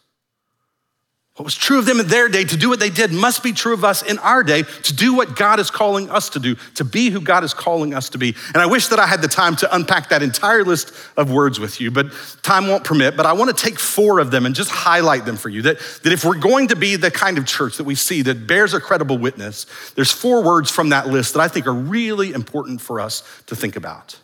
What 1.37 1.45
was 1.45 1.57
true 1.57 1.81
of 1.81 1.87
them 1.87 1.99
in 1.99 2.07
their 2.07 2.29
day 2.29 2.45
to 2.45 2.57
do 2.57 2.69
what 2.69 2.79
they 2.79 2.91
did 2.91 3.11
must 3.11 3.43
be 3.43 3.53
true 3.53 3.75
of 3.75 3.85
us 3.85 4.03
in 4.03 4.21
our 4.21 4.45
day 4.45 4.63
to 4.63 4.95
do 4.95 5.15
what 5.15 5.35
God 5.35 5.59
is 5.59 5.69
calling 5.69 6.09
us 6.09 6.29
to 6.31 6.39
do, 6.39 6.55
to 6.77 6.85
be 6.85 7.11
who 7.11 7.21
God 7.21 7.43
is 7.43 7.53
calling 7.53 7.93
us 7.93 8.11
to 8.11 8.19
be. 8.19 8.37
And 8.49 8.59
I 8.59 8.67
wish 8.67 8.87
that 8.89 9.01
I 9.01 9.07
had 9.09 9.21
the 9.21 9.27
time 9.27 9.57
to 9.57 9.75
unpack 9.75 10.11
that 10.11 10.23
entire 10.23 10.63
list 10.63 10.93
of 11.17 11.33
words 11.33 11.59
with 11.59 11.81
you, 11.81 11.91
but 11.91 12.07
time 12.43 12.69
won't 12.69 12.85
permit. 12.85 13.17
But 13.17 13.27
I 13.27 13.33
want 13.33 13.57
to 13.57 13.65
take 13.65 13.81
four 13.81 14.21
of 14.21 14.31
them 14.31 14.47
and 14.47 14.55
just 14.55 14.71
highlight 14.71 15.25
them 15.25 15.37
for 15.37 15.49
you. 15.49 15.63
That, 15.63 15.81
that 16.05 16.13
if 16.13 16.25
we're 16.25 16.39
going 16.39 16.69
to 16.69 16.77
be 16.77 16.95
the 16.95 17.11
kind 17.11 17.37
of 17.37 17.47
church 17.47 17.79
that 17.79 17.85
we 17.85 17.97
see 17.97 18.23
that 18.23 18.47
bears 18.47 18.73
a 18.73 18.79
credible 18.79 19.19
witness, 19.19 19.67
there's 19.97 20.13
four 20.13 20.45
words 20.45 20.71
from 20.71 20.91
that 20.91 21.09
list 21.09 21.35
that 21.35 21.41
I 21.41 21.49
think 21.49 21.67
are 21.67 21.75
really 21.75 22.33
important 22.33 22.81
for 22.81 23.01
us 23.01 23.25
to 23.47 23.57
think 23.57 23.75
about 23.75 24.21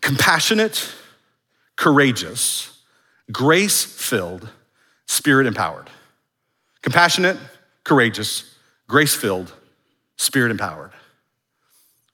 compassionate, 0.00 0.92
courageous, 1.74 2.78
grace 3.32 3.82
filled, 3.82 4.48
spirit 5.08 5.46
empowered. 5.46 5.90
Compassionate, 6.82 7.36
courageous, 7.82 8.54
grace 8.86 9.14
filled, 9.14 9.52
spirit 10.16 10.50
empowered. 10.50 10.92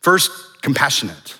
First, 0.00 0.62
compassionate. 0.62 1.38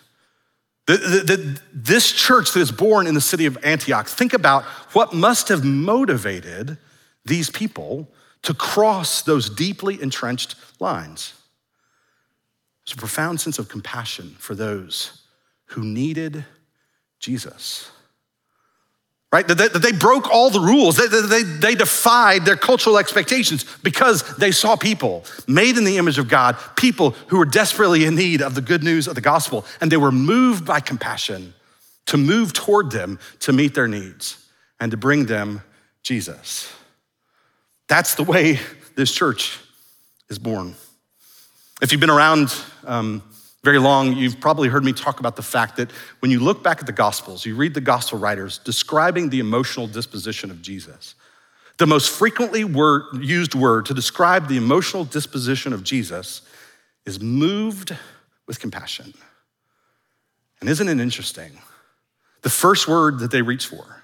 The, 0.87 0.97
the, 0.97 1.37
the, 1.37 1.61
this 1.73 2.13
church 2.13 2.53
that 2.53 2.61
is 2.61 2.71
born 2.71 3.07
in 3.07 3.15
the 3.15 3.21
city 3.21 3.47
of 3.47 3.57
Antioch, 3.65 4.07
think 4.07 4.35
about 4.35 4.65
what 4.93 5.15
must 5.15 5.49
have 5.49 5.65
motivated 5.65 6.77
these 7.25 7.49
people 7.49 8.09
to 8.43 8.53
cross 8.53 9.23
those 9.23 9.49
deeply 9.49 10.01
entrenched 10.03 10.57
lines. 10.79 11.33
There's 12.85 12.95
a 12.95 12.99
profound 12.99 13.41
sense 13.41 13.59
of 13.59 13.71
compassion 13.71 14.37
for 14.39 14.55
those 14.55 15.23
who 15.67 15.83
needed 15.83 16.45
Jesus 17.19 17.91
right? 19.35 19.49
That 19.49 19.57
they, 19.57 19.81
they, 19.81 19.91
broke 19.91 20.31
all 20.31 20.49
the 20.49 20.61
rules. 20.61 20.97
They, 20.97 21.09
they, 21.09 21.43
they 21.43 21.75
defied 21.75 22.45
their 22.45 22.55
cultural 22.55 22.99
expectations 22.99 23.65
because 23.83 24.23
they 24.37 24.53
saw 24.53 24.77
people 24.77 25.25
made 25.49 25.77
in 25.77 25.83
the 25.83 25.99
image 25.99 26.19
of 26.19 26.29
God, 26.29 26.57
people 26.77 27.17
who 27.27 27.39
were 27.39 27.45
desperately 27.45 28.05
in 28.05 28.15
need 28.15 28.43
of 28.43 28.55
the 28.55 28.61
good 28.61 28.85
news 28.85 29.09
of 29.09 29.17
the 29.17 29.21
gospel, 29.21 29.67
and 29.81 29.91
they 29.91 29.97
were 29.97 30.13
moved 30.13 30.65
by 30.65 30.79
compassion 30.79 31.53
to 32.07 32.17
move 32.17 32.53
toward 32.53 32.93
them 32.93 33.19
to 33.41 33.53
meet 33.53 33.75
their 33.75 33.89
needs 33.89 34.47
and 34.79 34.93
to 34.93 34.97
bring 34.97 35.27
them 35.27 35.63
Jesus. 36.05 36.73
That's 37.89 38.15
the 38.15 38.23
way 38.23 38.61
this 38.95 39.11
church 39.11 39.59
is 40.29 40.39
born. 40.39 40.77
If 41.83 41.91
you've 41.91 42.01
been 42.01 42.09
around, 42.09 42.55
um, 42.85 43.21
very 43.65 43.79
long, 43.79 44.15
you've 44.15 44.41
probably 44.41 44.69
heard 44.69 44.85
me 44.85 44.93
talk 44.93 45.21
about 45.21 45.37
the 45.37 45.43
fact 45.43 45.79
that 45.79 45.91
when 46.19 46.31
you 46.31 46.39
look 46.39 46.63
back 46.63 46.81
at 46.81 46.87
the 46.87 46.93
Gospels, 46.93 47.47
you 47.47 47.57
read 47.57 47.73
the 47.73 47.81
Gospel 47.81 48.19
writers 48.19 48.59
describing 48.59 49.31
the 49.31 49.41
emotional 49.41 49.87
disposition 49.87 50.51
of 50.51 50.61
Jesus. 50.61 51.15
The 51.79 51.87
most 51.87 52.11
frequently 52.11 52.63
word, 52.63 53.05
used 53.25 53.55
word 53.55 53.87
to 53.87 53.95
describe 53.95 54.49
the 54.49 54.59
emotional 54.59 55.05
disposition 55.05 55.73
of 55.73 55.83
Jesus 55.83 56.43
is 57.07 57.21
moved 57.21 57.97
with 58.47 58.61
compassion. 58.61 59.15
And 60.61 60.69
isn't 60.69 60.87
it 60.87 61.01
interesting? 61.01 61.53
The 62.43 62.51
first 62.51 62.87
word 62.87 63.21
that 63.21 63.31
they 63.31 63.41
reach 63.41 63.67
for 63.67 64.03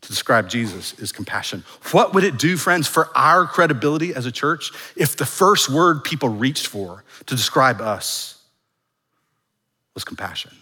to 0.00 0.08
describe 0.08 0.48
Jesus 0.48 0.96
is 1.00 1.10
compassion. 1.10 1.64
What 1.90 2.14
would 2.14 2.22
it 2.22 2.38
do, 2.38 2.56
friends, 2.56 2.86
for 2.86 3.08
our 3.16 3.46
credibility 3.46 4.14
as 4.14 4.26
a 4.26 4.32
church 4.32 4.70
if 4.94 5.16
the 5.16 5.26
first 5.26 5.68
word 5.68 6.04
people 6.04 6.28
reached 6.28 6.68
for 6.68 7.02
to 7.26 7.34
describe 7.34 7.80
us 7.80 8.41
was 9.94 10.04
compassion. 10.04 10.52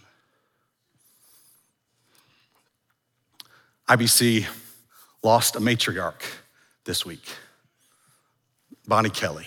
IBC 3.88 4.46
lost 5.22 5.56
a 5.56 5.60
matriarch 5.60 6.22
this 6.84 7.04
week, 7.04 7.28
Bonnie 8.86 9.10
Kelly. 9.10 9.46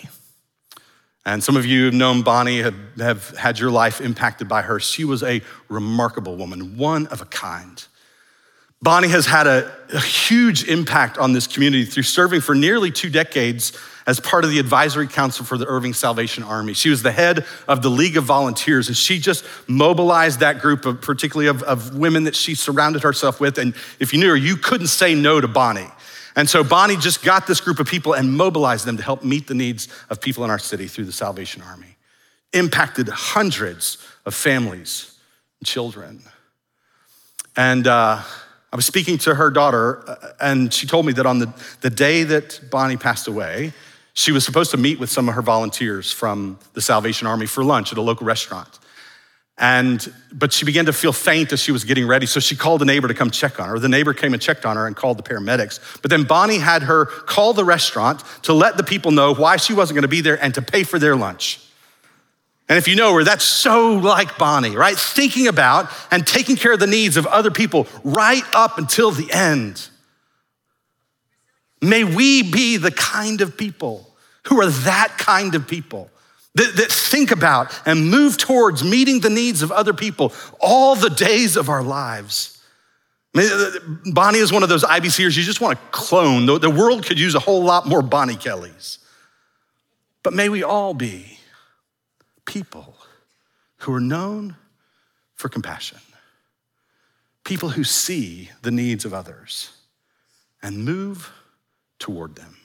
And 1.26 1.42
some 1.42 1.56
of 1.56 1.64
you 1.64 1.86
have 1.86 1.94
known 1.94 2.22
Bonnie, 2.22 2.58
have, 2.58 2.74
have 2.98 3.30
had 3.38 3.58
your 3.58 3.70
life 3.70 4.00
impacted 4.02 4.46
by 4.46 4.62
her. 4.62 4.78
She 4.78 5.04
was 5.04 5.22
a 5.22 5.40
remarkable 5.70 6.36
woman, 6.36 6.76
one 6.76 7.06
of 7.06 7.22
a 7.22 7.24
kind. 7.24 7.82
Bonnie 8.82 9.08
has 9.08 9.24
had 9.24 9.46
a, 9.46 9.72
a, 9.94 10.00
huge 10.00 10.64
impact 10.64 11.16
on 11.16 11.32
this 11.32 11.46
community 11.46 11.86
through 11.86 12.02
serving 12.02 12.42
for 12.42 12.54
nearly 12.54 12.90
two 12.90 13.08
decades 13.08 13.72
as 14.06 14.20
part 14.20 14.44
of 14.44 14.50
the 14.50 14.58
advisory 14.58 15.06
council 15.06 15.44
for 15.44 15.56
the 15.56 15.66
Irving 15.66 15.94
Salvation 15.94 16.44
Army. 16.44 16.74
She 16.74 16.90
was 16.90 17.02
the 17.02 17.12
head 17.12 17.46
of 17.66 17.82
the 17.82 17.88
League 17.90 18.16
of 18.16 18.24
Volunteers, 18.24 18.88
and 18.88 18.96
she 18.96 19.18
just 19.18 19.44
mobilized 19.66 20.40
that 20.40 20.60
group 20.60 20.84
of, 20.84 21.00
particularly 21.00 21.48
of, 21.48 21.62
of 21.62 21.96
women 21.96 22.24
that 22.24 22.36
she 22.36 22.54
surrounded 22.54 23.02
herself 23.02 23.40
with. 23.40 23.58
And 23.58 23.74
if 23.98 24.12
you 24.12 24.20
knew 24.20 24.28
her, 24.28 24.36
you 24.36 24.56
couldn't 24.56 24.88
say 24.88 25.14
no 25.14 25.40
to 25.40 25.48
Bonnie. 25.48 25.88
And 26.36 26.48
so 26.48 26.64
Bonnie 26.64 26.96
just 26.96 27.22
got 27.22 27.46
this 27.46 27.60
group 27.60 27.78
of 27.78 27.86
people 27.86 28.12
and 28.12 28.36
mobilized 28.36 28.84
them 28.84 28.96
to 28.96 29.02
help 29.02 29.24
meet 29.24 29.46
the 29.46 29.54
needs 29.54 29.88
of 30.10 30.20
people 30.20 30.44
in 30.44 30.50
our 30.50 30.58
city 30.58 30.86
through 30.86 31.04
the 31.04 31.12
Salvation 31.12 31.62
Army. 31.62 31.96
Impacted 32.52 33.08
hundreds 33.08 33.98
of 34.26 34.34
families 34.34 35.16
and 35.60 35.66
children. 35.66 36.22
And 37.56 37.86
uh, 37.86 38.20
I 38.72 38.76
was 38.76 38.84
speaking 38.84 39.18
to 39.18 39.36
her 39.36 39.50
daughter, 39.50 40.02
uh, 40.08 40.32
and 40.40 40.74
she 40.74 40.88
told 40.88 41.06
me 41.06 41.12
that 41.12 41.26
on 41.26 41.38
the, 41.38 41.52
the 41.80 41.90
day 41.90 42.24
that 42.24 42.60
Bonnie 42.70 42.96
passed 42.96 43.28
away, 43.28 43.72
she 44.14 44.32
was 44.32 44.44
supposed 44.44 44.70
to 44.70 44.76
meet 44.76 44.98
with 44.98 45.10
some 45.10 45.28
of 45.28 45.34
her 45.34 45.42
volunteers 45.42 46.10
from 46.10 46.58
the 46.72 46.80
Salvation 46.80 47.26
Army 47.26 47.46
for 47.46 47.64
lunch 47.64 47.92
at 47.92 47.98
a 47.98 48.02
local 48.02 48.26
restaurant. 48.26 48.78
And, 49.56 50.12
but 50.32 50.52
she 50.52 50.64
began 50.64 50.86
to 50.86 50.92
feel 50.92 51.12
faint 51.12 51.52
as 51.52 51.60
she 51.60 51.70
was 51.70 51.84
getting 51.84 52.06
ready, 52.08 52.26
so 52.26 52.40
she 52.40 52.56
called 52.56 52.82
a 52.82 52.84
neighbor 52.84 53.06
to 53.06 53.14
come 53.14 53.30
check 53.30 53.60
on 53.60 53.68
her. 53.68 53.78
The 53.78 53.88
neighbor 53.88 54.12
came 54.12 54.32
and 54.32 54.42
checked 54.42 54.64
on 54.64 54.76
her 54.76 54.86
and 54.86 54.96
called 54.96 55.16
the 55.16 55.22
paramedics. 55.22 56.00
But 56.02 56.10
then 56.10 56.24
Bonnie 56.24 56.58
had 56.58 56.82
her 56.82 57.06
call 57.06 57.52
the 57.52 57.64
restaurant 57.64 58.22
to 58.42 58.52
let 58.52 58.76
the 58.76 58.82
people 58.82 59.12
know 59.12 59.34
why 59.34 59.56
she 59.56 59.72
wasn't 59.72 59.96
gonna 59.96 60.08
be 60.08 60.20
there 60.20 60.42
and 60.42 60.54
to 60.54 60.62
pay 60.62 60.82
for 60.82 60.98
their 60.98 61.14
lunch. 61.14 61.60
And 62.68 62.78
if 62.78 62.88
you 62.88 62.96
know 62.96 63.14
her, 63.14 63.24
that's 63.24 63.44
so 63.44 63.92
like 63.92 64.38
Bonnie, 64.38 64.74
right? 64.74 64.96
Thinking 64.96 65.48
about 65.48 65.88
and 66.10 66.26
taking 66.26 66.56
care 66.56 66.72
of 66.72 66.80
the 66.80 66.86
needs 66.86 67.16
of 67.16 67.26
other 67.26 67.50
people 67.50 67.86
right 68.02 68.42
up 68.54 68.78
until 68.78 69.10
the 69.10 69.30
end. 69.30 69.88
May 71.84 72.04
we 72.04 72.42
be 72.42 72.76
the 72.76 72.90
kind 72.90 73.40
of 73.40 73.56
people 73.56 74.10
who 74.44 74.60
are 74.60 74.70
that 74.70 75.16
kind 75.18 75.54
of 75.54 75.68
people 75.68 76.10
that, 76.54 76.76
that, 76.76 76.90
think 76.90 77.30
about 77.30 77.72
and 77.84 78.10
move 78.10 78.38
towards 78.38 78.84
meeting 78.84 79.20
the 79.20 79.30
needs 79.30 79.62
of 79.62 79.72
other 79.72 79.92
people 79.92 80.32
all 80.60 80.94
the 80.94 81.10
days 81.10 81.56
of 81.56 81.68
our 81.68 81.82
lives. 81.82 82.62
Bonnie 84.04 84.38
is 84.38 84.52
one 84.52 84.62
of 84.62 84.68
those 84.68 84.84
IBCers 84.84 85.36
you 85.36 85.42
just 85.42 85.60
want 85.60 85.78
to 85.78 85.84
clone. 85.90 86.46
The 86.46 86.70
world 86.70 87.04
could 87.04 87.18
use 87.18 87.34
a 87.34 87.40
whole 87.40 87.64
lot 87.64 87.86
more 87.86 88.02
Bonnie 88.02 88.36
Kellys. 88.36 88.98
But 90.22 90.32
may 90.32 90.48
we 90.48 90.62
all 90.62 90.94
be 90.94 91.38
people 92.46 92.94
who 93.78 93.92
are 93.92 94.00
known 94.00 94.56
for 95.34 95.48
compassion, 95.48 95.98
people 97.44 97.70
who 97.70 97.82
see 97.84 98.50
the 98.62 98.70
needs 98.70 99.04
of 99.04 99.12
others 99.12 99.70
and 100.62 100.84
move 100.84 101.32
toward 101.98 102.36
them. 102.36 102.56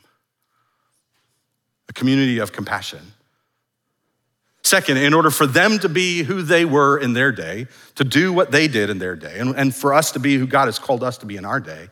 A 1.88 1.94
community 1.94 2.40
of 2.40 2.52
compassion. 2.52 3.14
Second, 4.64 4.98
in 4.98 5.14
order 5.14 5.32
for 5.32 5.48
them 5.48 5.80
to 5.80 5.90
be 5.90 6.22
who 6.22 6.44
they 6.44 6.64
were 6.64 6.98
in 6.98 7.14
their 7.14 7.32
day, 7.32 7.66
to 7.96 8.04
do 8.04 8.32
what 8.32 8.52
they 8.52 8.68
did 8.68 8.90
in 8.90 9.00
their 9.00 9.16
day, 9.16 9.40
and, 9.40 9.56
and 9.56 9.74
for 9.74 9.94
us 9.94 10.12
to 10.12 10.20
be 10.20 10.38
who 10.38 10.46
God 10.46 10.66
has 10.66 10.78
called 10.78 11.04
us 11.04 11.18
to 11.20 11.26
be 11.26 11.38
in 11.38 11.46
our 11.46 11.60
day, 11.60 11.88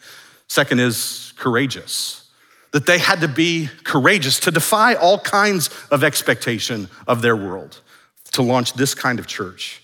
second 0.48 0.79
is 0.79 1.34
courageous. 1.38 2.29
That 2.74 2.86
they 2.86 3.00
had 3.00 3.22
to 3.22 3.27
be 3.27 3.70
courageous 3.84 4.39
to 4.41 4.51
defy 4.51 4.94
all 4.94 5.17
kinds 5.17 5.70
of 5.89 6.03
expectation 6.03 6.89
of 7.08 7.22
their 7.22 7.36
world 7.36 7.82
to 8.34 8.44
launch 8.44 8.74
this 8.74 8.94
kind 8.94 9.17
of 9.17 9.25
church. 9.25 9.82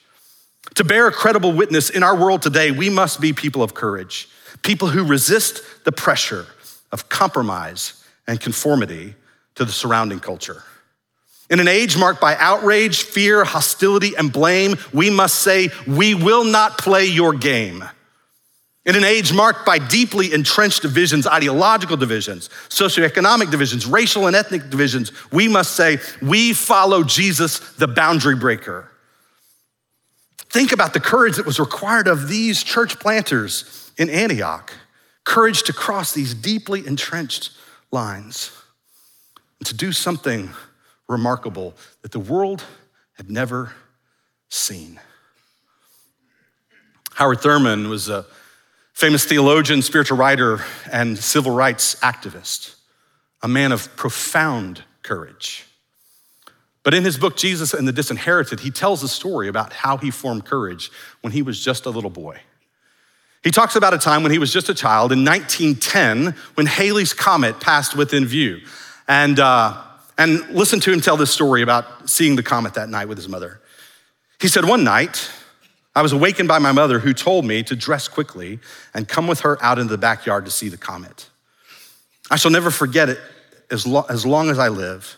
To 0.75 0.83
bear 0.83 1.07
a 1.07 1.11
credible 1.11 1.53
witness 1.53 1.89
in 1.89 2.03
our 2.03 2.15
world 2.15 2.41
today, 2.41 2.71
we 2.71 2.89
must 2.89 3.21
be 3.21 3.33
people 3.33 3.63
of 3.63 3.73
courage, 3.73 4.29
people 4.61 4.89
who 4.89 5.03
resist 5.03 5.63
the 5.85 5.91
pressure 5.91 6.45
of 6.93 7.09
compromise 7.09 8.01
and 8.27 8.39
conformity 8.39 9.15
to 9.55 9.65
the 9.65 9.71
surrounding 9.71 10.19
culture. 10.19 10.63
In 11.49 11.59
an 11.59 11.67
age 11.67 11.97
marked 11.97 12.21
by 12.21 12.37
outrage, 12.37 13.03
fear, 13.03 13.43
hostility, 13.43 14.15
and 14.15 14.31
blame, 14.31 14.75
we 14.93 15.09
must 15.09 15.35
say, 15.39 15.69
We 15.85 16.15
will 16.15 16.45
not 16.45 16.77
play 16.77 17.05
your 17.05 17.33
game. 17.33 17.83
In 18.85 18.95
an 18.95 19.03
age 19.03 19.33
marked 19.33 19.65
by 19.65 19.79
deeply 19.79 20.33
entrenched 20.33 20.81
divisions, 20.81 21.25
ideological 21.25 21.97
divisions, 21.97 22.49
socioeconomic 22.69 23.49
divisions, 23.49 23.85
racial 23.85 24.27
and 24.27 24.35
ethnic 24.35 24.69
divisions, 24.69 25.11
we 25.31 25.47
must 25.47 25.75
say, 25.75 25.97
We 26.21 26.53
follow 26.53 27.03
Jesus, 27.03 27.59
the 27.75 27.87
boundary 27.87 28.35
breaker. 28.35 28.89
Think 30.49 30.71
about 30.71 30.93
the 30.93 30.99
courage 30.99 31.37
that 31.37 31.45
was 31.45 31.59
required 31.59 32.07
of 32.07 32.29
these 32.29 32.63
church 32.63 32.99
planters 32.99 33.91
in 33.97 34.09
Antioch 34.09 34.71
courage 35.23 35.63
to 35.63 35.73
cross 35.73 36.13
these 36.13 36.33
deeply 36.33 36.85
entrenched 36.85 37.51
lines 37.91 38.51
and 39.59 39.67
to 39.67 39.73
do 39.73 39.91
something 39.91 40.49
remarkable 41.07 41.73
that 42.01 42.11
the 42.11 42.19
world 42.19 42.63
had 43.13 43.29
never 43.29 43.73
seen. 44.49 44.99
Howard 47.13 47.41
Thurman 47.41 47.89
was 47.89 48.09
a 48.09 48.25
famous 48.93 49.25
theologian, 49.25 49.81
spiritual 49.81 50.17
writer, 50.17 50.63
and 50.91 51.17
civil 51.17 51.53
rights 51.53 51.95
activist, 51.95 52.75
a 53.41 53.47
man 53.47 53.71
of 53.71 53.95
profound 53.95 54.83
courage. 55.03 55.65
But 56.83 56.93
in 56.93 57.03
his 57.03 57.17
book, 57.17 57.37
Jesus 57.37 57.73
and 57.73 57.87
the 57.87 57.93
Disinherited, 57.93 58.59
he 58.59 58.71
tells 58.71 59.03
a 59.03 59.07
story 59.07 59.47
about 59.47 59.73
how 59.73 59.97
he 59.97 60.11
formed 60.11 60.45
courage 60.45 60.91
when 61.21 61.31
he 61.31 61.41
was 61.41 61.63
just 61.63 61.85
a 61.85 61.89
little 61.89 62.09
boy. 62.09 62.41
He 63.43 63.51
talks 63.51 63.75
about 63.75 63.93
a 63.93 63.97
time 63.97 64.23
when 64.23 64.31
he 64.31 64.37
was 64.37 64.53
just 64.53 64.69
a 64.69 64.73
child 64.73 65.11
in 65.11 65.25
1910 65.25 66.35
when 66.55 66.65
Halley's 66.65 67.13
Comet 67.13 67.59
passed 67.59 67.95
within 67.95 68.25
view. 68.25 68.61
And 69.07 69.39
uh, 69.39 69.81
and 70.17 70.47
listen 70.49 70.79
to 70.81 70.93
him 70.93 71.01
tell 71.01 71.17
this 71.17 71.31
story 71.31 71.61
about 71.61 72.09
seeing 72.09 72.35
the 72.35 72.43
comet 72.43 72.75
that 72.75 72.89
night 72.89 73.07
with 73.07 73.17
his 73.17 73.27
mother. 73.27 73.59
He 74.39 74.47
said, 74.47 74.65
One 74.65 74.83
night, 74.83 75.29
I 75.95 76.01
was 76.01 76.13
awakened 76.13 76.47
by 76.47 76.59
my 76.59 76.71
mother 76.71 76.99
who 76.99 77.13
told 77.13 77.45
me 77.45 77.63
to 77.63 77.75
dress 77.75 78.07
quickly 78.07 78.59
and 78.93 79.07
come 79.07 79.27
with 79.27 79.41
her 79.41 79.61
out 79.63 79.79
into 79.79 79.91
the 79.91 79.97
backyard 79.97 80.45
to 80.45 80.51
see 80.51 80.69
the 80.69 80.77
comet. 80.77 81.29
I 82.31 82.35
shall 82.35 82.51
never 82.51 82.71
forget 82.71 83.09
it 83.09 83.19
as, 83.69 83.85
lo- 83.85 84.05
as 84.09 84.25
long 84.25 84.49
as 84.49 84.59
I 84.59 84.69
live. 84.69 85.17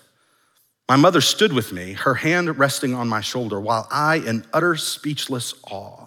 My 0.87 0.95
mother 0.95 1.21
stood 1.21 1.53
with 1.53 1.71
me, 1.71 1.93
her 1.93 2.13
hand 2.13 2.57
resting 2.59 2.93
on 2.93 3.07
my 3.07 3.21
shoulder, 3.21 3.59
while 3.59 3.87
I, 3.89 4.17
in 4.17 4.45
utter 4.53 4.75
speechless 4.75 5.53
awe, 5.69 6.04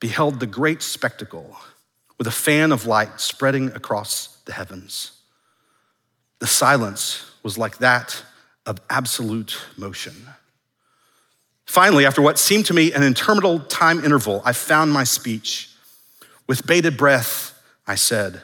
beheld 0.00 0.40
the 0.40 0.46
great 0.46 0.82
spectacle 0.82 1.56
with 2.18 2.26
a 2.26 2.32
fan 2.32 2.72
of 2.72 2.86
light 2.86 3.20
spreading 3.20 3.68
across 3.68 4.38
the 4.44 4.52
heavens. 4.52 5.12
The 6.38 6.46
silence 6.46 7.30
was 7.42 7.58
like 7.58 7.78
that 7.78 8.22
of 8.66 8.80
absolute 8.90 9.58
motion. 9.76 10.14
Finally, 11.66 12.06
after 12.06 12.22
what 12.22 12.38
seemed 12.38 12.66
to 12.66 12.74
me 12.74 12.92
an 12.92 13.02
interminable 13.02 13.60
time 13.60 14.02
interval, 14.04 14.42
I 14.44 14.52
found 14.52 14.92
my 14.92 15.04
speech. 15.04 15.70
With 16.46 16.66
bated 16.66 16.96
breath, 16.96 17.60
I 17.86 17.94
said, 17.94 18.40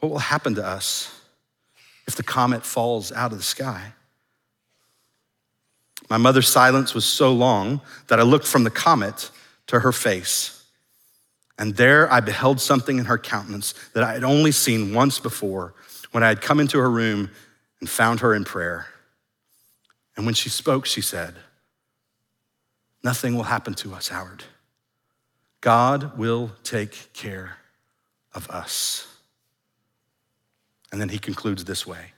What 0.00 0.10
will 0.10 0.18
happen 0.18 0.54
to 0.56 0.66
us 0.66 1.20
if 2.06 2.16
the 2.16 2.22
comet 2.22 2.64
falls 2.64 3.12
out 3.12 3.32
of 3.32 3.38
the 3.38 3.44
sky? 3.44 3.92
My 6.10 6.16
mother's 6.18 6.48
silence 6.48 6.94
was 6.94 7.04
so 7.04 7.32
long 7.32 7.80
that 8.08 8.18
I 8.18 8.22
looked 8.22 8.46
from 8.46 8.64
the 8.64 8.70
comet 8.70 9.30
to 9.72 9.80
her 9.80 9.92
face. 9.92 10.64
And 11.58 11.74
there 11.76 12.12
I 12.12 12.20
beheld 12.20 12.60
something 12.60 12.98
in 12.98 13.06
her 13.06 13.16
countenance 13.16 13.72
that 13.94 14.04
I 14.04 14.12
had 14.12 14.22
only 14.22 14.52
seen 14.52 14.94
once 14.94 15.18
before 15.18 15.72
when 16.10 16.22
I 16.22 16.28
had 16.28 16.42
come 16.42 16.60
into 16.60 16.78
her 16.78 16.90
room 16.90 17.30
and 17.80 17.88
found 17.88 18.20
her 18.20 18.34
in 18.34 18.44
prayer. 18.44 18.86
And 20.14 20.26
when 20.26 20.34
she 20.34 20.50
spoke, 20.50 20.84
she 20.84 21.00
said, 21.00 21.36
Nothing 23.02 23.34
will 23.34 23.44
happen 23.44 23.72
to 23.76 23.94
us, 23.94 24.08
Howard. 24.08 24.44
God 25.62 26.18
will 26.18 26.52
take 26.64 27.14
care 27.14 27.56
of 28.34 28.50
us. 28.50 29.06
And 30.92 31.00
then 31.00 31.08
he 31.08 31.18
concludes 31.18 31.64
this 31.64 31.86
way 31.86 32.12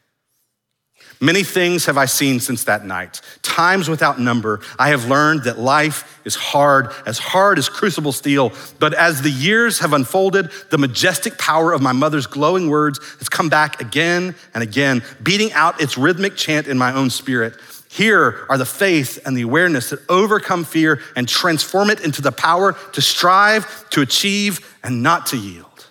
Many 1.20 1.42
things 1.42 1.86
have 1.86 1.96
I 1.96 2.06
seen 2.06 2.40
since 2.40 2.64
that 2.64 2.84
night. 2.84 3.20
Times 3.42 3.88
without 3.88 4.20
number, 4.20 4.60
I 4.78 4.88
have 4.88 5.06
learned 5.06 5.44
that 5.44 5.58
life 5.58 6.20
is 6.24 6.34
hard, 6.34 6.90
as 7.06 7.18
hard 7.18 7.58
as 7.58 7.68
crucible 7.68 8.12
steel. 8.12 8.52
But 8.78 8.94
as 8.94 9.22
the 9.22 9.30
years 9.30 9.78
have 9.78 9.92
unfolded, 9.92 10.50
the 10.70 10.78
majestic 10.78 11.38
power 11.38 11.72
of 11.72 11.80
my 11.80 11.92
mother's 11.92 12.26
glowing 12.26 12.68
words 12.68 12.98
has 13.18 13.28
come 13.28 13.48
back 13.48 13.80
again 13.80 14.34
and 14.54 14.62
again, 14.62 15.02
beating 15.22 15.52
out 15.52 15.80
its 15.80 15.96
rhythmic 15.96 16.36
chant 16.36 16.66
in 16.66 16.78
my 16.78 16.92
own 16.92 17.10
spirit. 17.10 17.54
Here 17.88 18.44
are 18.48 18.58
the 18.58 18.66
faith 18.66 19.24
and 19.24 19.36
the 19.36 19.42
awareness 19.42 19.90
that 19.90 20.00
overcome 20.08 20.64
fear 20.64 21.00
and 21.14 21.28
transform 21.28 21.90
it 21.90 22.00
into 22.00 22.22
the 22.22 22.32
power 22.32 22.72
to 22.92 23.00
strive, 23.00 23.88
to 23.90 24.00
achieve, 24.00 24.76
and 24.82 25.02
not 25.02 25.26
to 25.26 25.36
yield. 25.36 25.86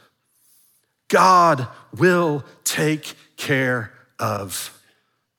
God 1.08 1.68
will 1.98 2.44
take 2.66 3.16
care 3.38 3.94
of 4.20 4.78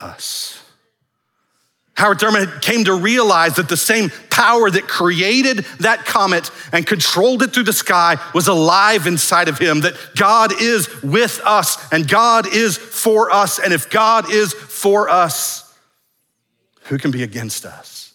us. 0.00 0.60
Howard 1.94 2.18
Thurman 2.18 2.50
came 2.60 2.84
to 2.84 2.94
realize 2.94 3.54
that 3.56 3.68
the 3.68 3.76
same 3.76 4.10
power 4.28 4.68
that 4.68 4.88
created 4.88 5.58
that 5.78 6.04
comet 6.04 6.50
and 6.72 6.84
controlled 6.84 7.42
it 7.42 7.52
through 7.52 7.62
the 7.62 7.72
sky 7.72 8.18
was 8.34 8.48
alive 8.48 9.06
inside 9.06 9.48
of 9.48 9.58
him, 9.58 9.82
that 9.82 9.94
God 10.16 10.60
is 10.60 11.02
with 11.02 11.40
us 11.44 11.78
and 11.92 12.08
God 12.08 12.52
is 12.52 12.76
for 12.76 13.30
us. 13.30 13.60
And 13.60 13.72
if 13.72 13.90
God 13.90 14.32
is 14.32 14.52
for 14.52 15.08
us, 15.08 15.72
who 16.86 16.98
can 16.98 17.12
be 17.12 17.22
against 17.22 17.64
us? 17.64 18.12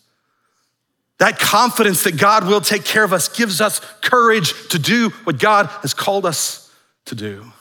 That 1.20 1.40
confidence 1.40 2.04
that 2.04 2.18
God 2.18 2.48
will 2.48 2.62
take 2.62 2.84
care 2.84 3.04
of 3.04 3.14
us 3.14 3.30
gives 3.30 3.62
us 3.62 3.80
courage 4.02 4.54
to 4.70 4.80
do 4.80 5.10
what 5.24 5.40
God 5.40 5.68
has 5.82 5.94
called 5.94 6.26
us 6.26 6.74
to 7.06 7.16
do. 7.16 7.52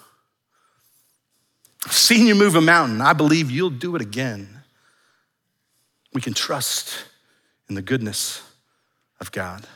I've 1.88 1.94
seen 1.94 2.26
you 2.26 2.34
move 2.34 2.54
a 2.54 2.60
mountain. 2.60 3.00
I 3.00 3.14
believe 3.14 3.50
you'll 3.50 3.70
do 3.70 3.96
it 3.96 4.02
again. 4.02 4.46
We 6.12 6.20
can 6.20 6.34
trust 6.34 7.02
in 7.66 7.74
the 7.74 7.80
goodness 7.80 8.42
of 9.20 9.32
God. 9.32 9.66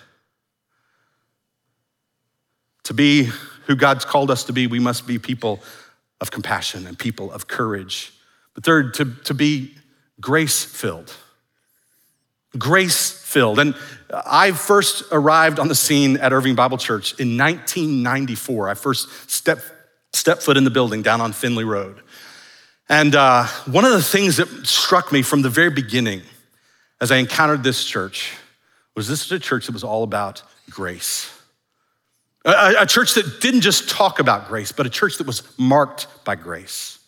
To 2.82 2.92
be 2.92 3.30
who 3.66 3.76
God's 3.76 4.04
called 4.04 4.30
us 4.30 4.44
to 4.44 4.52
be, 4.52 4.66
we 4.66 4.78
must 4.78 5.06
be 5.06 5.18
people 5.18 5.62
of 6.20 6.30
compassion 6.30 6.86
and 6.86 6.98
people 6.98 7.32
of 7.32 7.48
courage. 7.48 8.12
But 8.52 8.62
third, 8.62 8.92
to, 8.94 9.06
to 9.24 9.32
be 9.32 9.74
grace 10.20 10.62
filled. 10.62 11.16
Grace 12.58 13.10
filled. 13.10 13.58
And 13.58 13.74
I 14.26 14.52
first 14.52 15.04
arrived 15.12 15.58
on 15.58 15.68
the 15.68 15.74
scene 15.74 16.18
at 16.18 16.34
Irving 16.34 16.56
Bible 16.56 16.76
Church 16.76 17.18
in 17.18 17.38
1994. 17.38 18.68
I 18.68 18.74
first 18.74 19.30
stepped 19.30 19.64
step 20.12 20.40
foot 20.42 20.56
in 20.56 20.64
the 20.64 20.70
building 20.70 21.02
down 21.02 21.20
on 21.20 21.32
Finley 21.32 21.64
Road. 21.64 22.00
And 22.88 23.14
uh, 23.14 23.46
one 23.66 23.84
of 23.84 23.92
the 23.92 24.02
things 24.02 24.36
that 24.36 24.66
struck 24.66 25.12
me 25.12 25.22
from 25.22 25.42
the 25.42 25.48
very 25.48 25.70
beginning 25.70 26.22
as 27.00 27.10
I 27.10 27.16
encountered 27.16 27.62
this 27.62 27.84
church 27.84 28.32
was 28.94 29.08
this 29.08 29.24
is 29.24 29.32
a 29.32 29.38
church 29.38 29.66
that 29.66 29.72
was 29.72 29.84
all 29.84 30.02
about 30.02 30.42
grace. 30.70 31.30
A, 32.44 32.74
a 32.80 32.86
church 32.86 33.14
that 33.14 33.40
didn't 33.40 33.60
just 33.62 33.88
talk 33.88 34.18
about 34.18 34.48
grace, 34.48 34.72
but 34.72 34.86
a 34.86 34.90
church 34.90 35.18
that 35.18 35.26
was 35.26 35.42
marked 35.58 36.06
by 36.24 36.34
grace. 36.34 36.98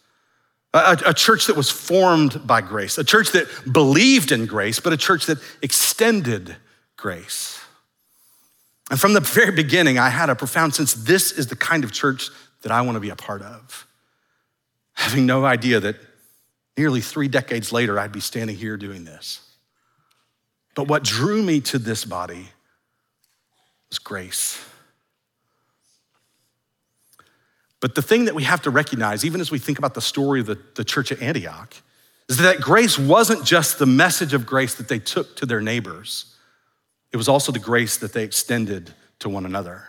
A, 0.73 0.97
a, 1.07 1.15
church 1.15 1.47
that 1.47 1.57
was 1.57 1.71
formed 1.71 2.45
by 2.47 2.61
grace, 2.61 2.99
a 2.99 3.05
church 3.05 3.31
that 3.33 3.47
believed 3.73 4.33
in 4.33 4.47
grace, 4.47 4.81
but 4.81 4.93
a 4.93 4.97
church 4.97 5.27
that 5.27 5.39
extended 5.63 6.57
grace. 6.97 7.61
And 8.91 8.99
from 8.99 9.13
the 9.13 9.21
very 9.21 9.53
beginning, 9.53 9.99
I 9.99 10.09
had 10.09 10.31
a 10.31 10.35
profound 10.35 10.75
sense 10.75 10.95
this 10.95 11.33
is 11.33 11.47
the 11.47 11.57
kind 11.57 11.85
of 11.85 11.93
church 11.93 12.31
that 12.65 12.73
I 12.73 12.81
want 12.81 12.97
to 12.97 13.01
be 13.01 13.11
a 13.11 13.17
part 13.17 13.43
of. 13.43 13.87
Having 14.95 15.27
no 15.27 15.45
idea 15.45 15.81
that 15.81 15.97
nearly 16.77 17.01
three 17.01 17.29
decades 17.29 17.73
later, 17.73 17.99
I'd 17.99 18.11
be 18.11 18.21
standing 18.21 18.57
here 18.57 18.77
doing 18.77 19.05
this. 19.05 19.41
But 20.75 20.89
what 20.89 21.05
drew 21.05 21.43
me 21.43 21.61
to 21.61 21.79
this 21.79 22.05
body 22.05 22.49
was 23.91 23.99
grace. 23.99 24.65
But 27.81 27.95
the 27.95 28.03
thing 28.03 28.25
that 28.25 28.35
we 28.35 28.45
have 28.45 28.63
to 28.63 28.71
recognize, 28.71 29.25
even 29.25 29.41
as 29.43 29.51
we 29.51 29.59
think 29.59 29.79
about 29.79 29.93
the 29.93 30.01
story 30.01 30.41
of 30.41 30.47
the, 30.47 30.59
the 30.75 30.85
church 30.85 31.13
at 31.13 31.21
Antioch, 31.21 31.75
is 32.31 32.39
that 32.39 32.61
grace 32.61 32.99
wasn't 32.99 33.45
just 33.45 33.79
the 33.79 33.87
message 33.87 34.33
of 34.33 34.47
grace 34.47 34.75
that 34.77 34.89
they 34.89 34.99
took 34.99 35.37
to 35.37 35.47
their 35.47 35.61
neighbors, 35.61 36.35
it 37.13 37.19
was 37.19 37.29
also 37.29 37.53
the 37.53 37.59
grace 37.59 37.99
that 37.99 38.15
they 38.15 38.25
extended 38.25 38.95
to 39.19 39.29
one 39.29 39.45
another. 39.45 39.85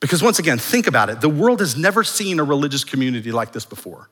Because 0.00 0.22
once 0.22 0.38
again, 0.38 0.58
think 0.58 0.86
about 0.86 1.10
it 1.10 1.20
the 1.20 1.28
world 1.28 1.60
has 1.60 1.76
never 1.76 2.04
seen 2.04 2.38
a 2.38 2.44
religious 2.44 2.84
community 2.84 3.32
like 3.32 3.52
this 3.52 3.64
before. 3.64 4.08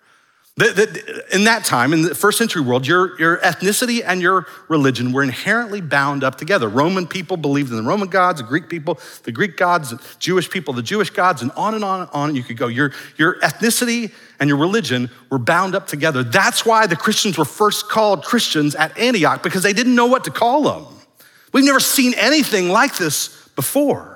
In 0.58 1.44
that 1.44 1.64
time, 1.66 1.92
in 1.92 2.00
the 2.00 2.14
first 2.14 2.38
century 2.38 2.62
world, 2.62 2.86
your, 2.86 3.20
your 3.20 3.36
ethnicity 3.38 4.02
and 4.02 4.22
your 4.22 4.46
religion 4.68 5.12
were 5.12 5.22
inherently 5.22 5.82
bound 5.82 6.24
up 6.24 6.36
together. 6.36 6.66
Roman 6.66 7.06
people 7.06 7.36
believed 7.36 7.70
in 7.70 7.76
the 7.76 7.82
Roman 7.82 8.08
gods, 8.08 8.40
the 8.40 8.46
Greek 8.46 8.70
people, 8.70 8.98
the 9.24 9.32
Greek 9.32 9.58
gods, 9.58 9.92
Jewish 10.18 10.48
people, 10.48 10.72
the 10.72 10.82
Jewish 10.82 11.10
gods, 11.10 11.42
and 11.42 11.50
on 11.52 11.74
and 11.74 11.84
on 11.84 12.00
and 12.00 12.10
on 12.14 12.34
you 12.34 12.42
could 12.42 12.56
go. 12.56 12.68
Your, 12.68 12.92
your 13.18 13.38
ethnicity 13.40 14.12
and 14.40 14.48
your 14.48 14.56
religion 14.56 15.10
were 15.30 15.38
bound 15.38 15.74
up 15.74 15.86
together. 15.86 16.24
That's 16.24 16.64
why 16.64 16.86
the 16.86 16.96
Christians 16.96 17.36
were 17.36 17.44
first 17.44 17.90
called 17.90 18.24
Christians 18.24 18.74
at 18.74 18.96
Antioch, 18.96 19.42
because 19.42 19.62
they 19.62 19.74
didn't 19.74 19.94
know 19.94 20.06
what 20.06 20.24
to 20.24 20.30
call 20.30 20.62
them. 20.62 20.86
We've 21.52 21.64
never 21.64 21.80
seen 21.80 22.14
anything 22.14 22.70
like 22.70 22.96
this 22.96 23.46
before. 23.56 24.15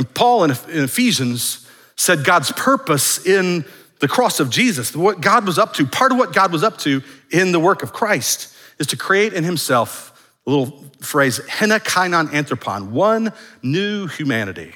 And 0.00 0.14
Paul 0.14 0.44
in 0.44 0.50
Ephesians 0.50 1.68
said 1.94 2.24
God's 2.24 2.50
purpose 2.52 3.26
in 3.26 3.66
the 3.98 4.08
cross 4.08 4.40
of 4.40 4.48
Jesus, 4.48 4.96
what 4.96 5.20
God 5.20 5.46
was 5.46 5.58
up 5.58 5.74
to, 5.74 5.84
part 5.84 6.10
of 6.10 6.16
what 6.16 6.32
God 6.32 6.52
was 6.52 6.64
up 6.64 6.78
to 6.78 7.02
in 7.30 7.52
the 7.52 7.60
work 7.60 7.82
of 7.82 7.92
Christ 7.92 8.50
is 8.78 8.86
to 8.86 8.96
create 8.96 9.34
in 9.34 9.44
himself 9.44 10.34
a 10.46 10.50
little 10.50 10.86
phrase, 11.00 11.46
hena 11.48 11.80
kainon 11.80 12.28
anthropon, 12.28 12.92
one 12.92 13.30
new 13.62 14.06
humanity. 14.06 14.72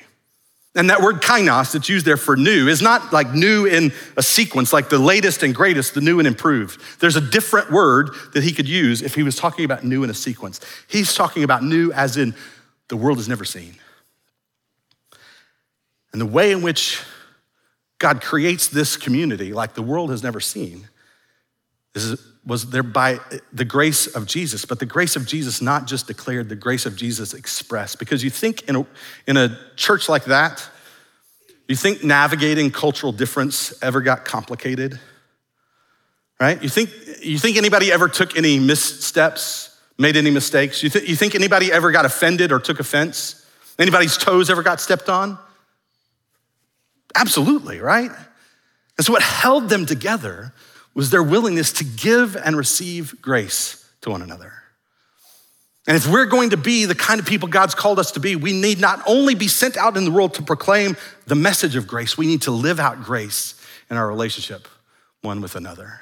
And 0.75 0.91
that 0.91 1.01
word 1.01 1.23
kainos 1.23 1.73
that's 1.73 1.89
used 1.89 2.05
there 2.05 2.19
for 2.19 2.37
new 2.37 2.69
is 2.69 2.83
not 2.83 3.11
like 3.11 3.33
new 3.33 3.65
in 3.65 3.95
a 4.19 4.23
sequence, 4.23 4.75
like 4.75 4.91
the 4.91 4.99
latest 4.99 5.43
and 5.43 5.55
greatest, 5.55 5.95
the 5.95 6.03
new 6.03 6.19
and 6.19 6.29
improved. 6.29 6.83
There's 7.01 7.17
a 7.17 7.23
different 7.23 7.73
word 7.73 8.11
that 8.35 8.43
he 8.43 8.53
could 8.53 8.69
use 8.69 9.01
if 9.01 9.15
he 9.15 9.23
was 9.23 9.37
talking 9.37 9.65
about 9.65 9.85
new 9.85 10.05
in 10.05 10.11
a 10.11 10.15
sequence. 10.15 10.61
He's 10.87 11.15
talking 11.15 11.45
about 11.45 11.65
new 11.65 11.93
as 11.93 12.19
in 12.19 12.35
the 12.89 12.97
world 12.99 13.17
has 13.17 13.27
never 13.27 13.47
seen. 13.47 13.77
And 16.15 16.21
the 16.21 16.27
way 16.27 16.53
in 16.53 16.63
which 16.63 17.03
God 17.99 18.23
creates 18.23 18.69
this 18.69 18.97
community 18.97 19.53
like 19.53 19.75
the 19.75 19.83
world 19.83 20.11
has 20.11 20.23
never 20.23 20.39
seen 20.39 20.87
is, 21.97 22.25
was 22.47 22.71
there 22.71 22.85
by 22.85 23.19
the 23.53 23.65
grace 23.65 24.07
of 24.07 24.25
Jesus, 24.25 24.65
but 24.65 24.79
the 24.79 24.87
grace 24.87 25.17
of 25.17 25.27
Jesus 25.27 25.61
not 25.61 25.89
just 25.89 26.07
declared, 26.07 26.49
the 26.49 26.55
grace 26.55 26.87
of 26.87 26.95
Jesus 26.95 27.35
expressed. 27.35 27.99
Because 27.99 28.23
you 28.23 28.31
think 28.31 28.69
in 28.69 28.77
a, 28.77 28.87
in 29.27 29.37
a 29.37 29.59
church 29.75 30.09
like 30.09 30.27
that, 30.27 30.65
you 31.67 31.75
think 31.75 32.05
navigating 32.05 32.71
cultural 32.71 33.11
difference 33.11 33.75
ever 33.83 34.01
got 34.01 34.25
complicated? 34.25 35.01
Right? 36.39 36.63
You 36.63 36.69
think, 36.69 36.91
you 37.23 37.41
think 37.41 37.57
anybody 37.57 37.91
ever 37.91 38.07
took 38.07 38.37
any 38.37 38.61
missteps, 38.61 39.77
made 39.99 40.17
any 40.17 40.31
mistakes? 40.31 40.81
You, 40.81 40.91
th- 40.91 41.09
you 41.09 41.17
think 41.17 41.35
anybody 41.35 41.73
ever 41.73 41.91
got 41.91 42.05
offended 42.05 42.53
or 42.53 42.61
took 42.61 42.79
offense? 42.79 43.45
Anybody's 43.81 44.17
toes 44.17 44.49
ever 44.49 44.63
got 44.63 44.81
stepped 44.81 45.09
on? 45.09 45.39
Absolutely, 47.15 47.81
right? 47.81 48.11
And 48.97 49.07
so 49.07 49.13
what 49.13 49.23
held 49.23 49.69
them 49.69 49.87
together 49.87 50.53
was 50.95 51.11
their 51.11 51.23
willingness 51.23 51.73
to 51.75 51.85
give 51.85 52.37
and 52.37 52.57
receive 52.57 53.21
grace 53.21 53.89
to 54.03 54.11
one 54.11 54.23
another. 54.23 54.53
And 55.87 55.97
if 55.97 56.07
we're 56.07 56.27
going 56.27 56.51
to 56.51 56.57
be 56.57 56.87
the 56.87 56.95
kind 56.95 57.21
of 57.21 57.27
people 57.27 57.49
God's 57.49 57.75
called 57.75 57.99
us 57.99 58.13
to 58.13 58.21
be, 58.21 58.37
we 58.37 58.53
need 58.59 58.81
not 58.81 59.03
only 59.07 59.35
be 59.35 59.49
sent 59.49 59.77
out 59.77 59.97
in 59.97 60.05
the 60.05 60.11
world 60.11 60.35
to 60.35 60.43
proclaim 60.43 60.97
the 61.27 61.35
message 61.35 61.77
of 61.77 61.87
grace, 61.87 62.17
we 62.17 62.27
need 62.27 62.43
to 62.43 62.51
live 62.51 62.81
out 62.81 63.03
grace 63.03 63.61
in 63.91 63.97
our 63.97 64.09
relationship 64.09 64.67
one 65.21 65.41
with 65.41 65.57
another. 65.57 66.01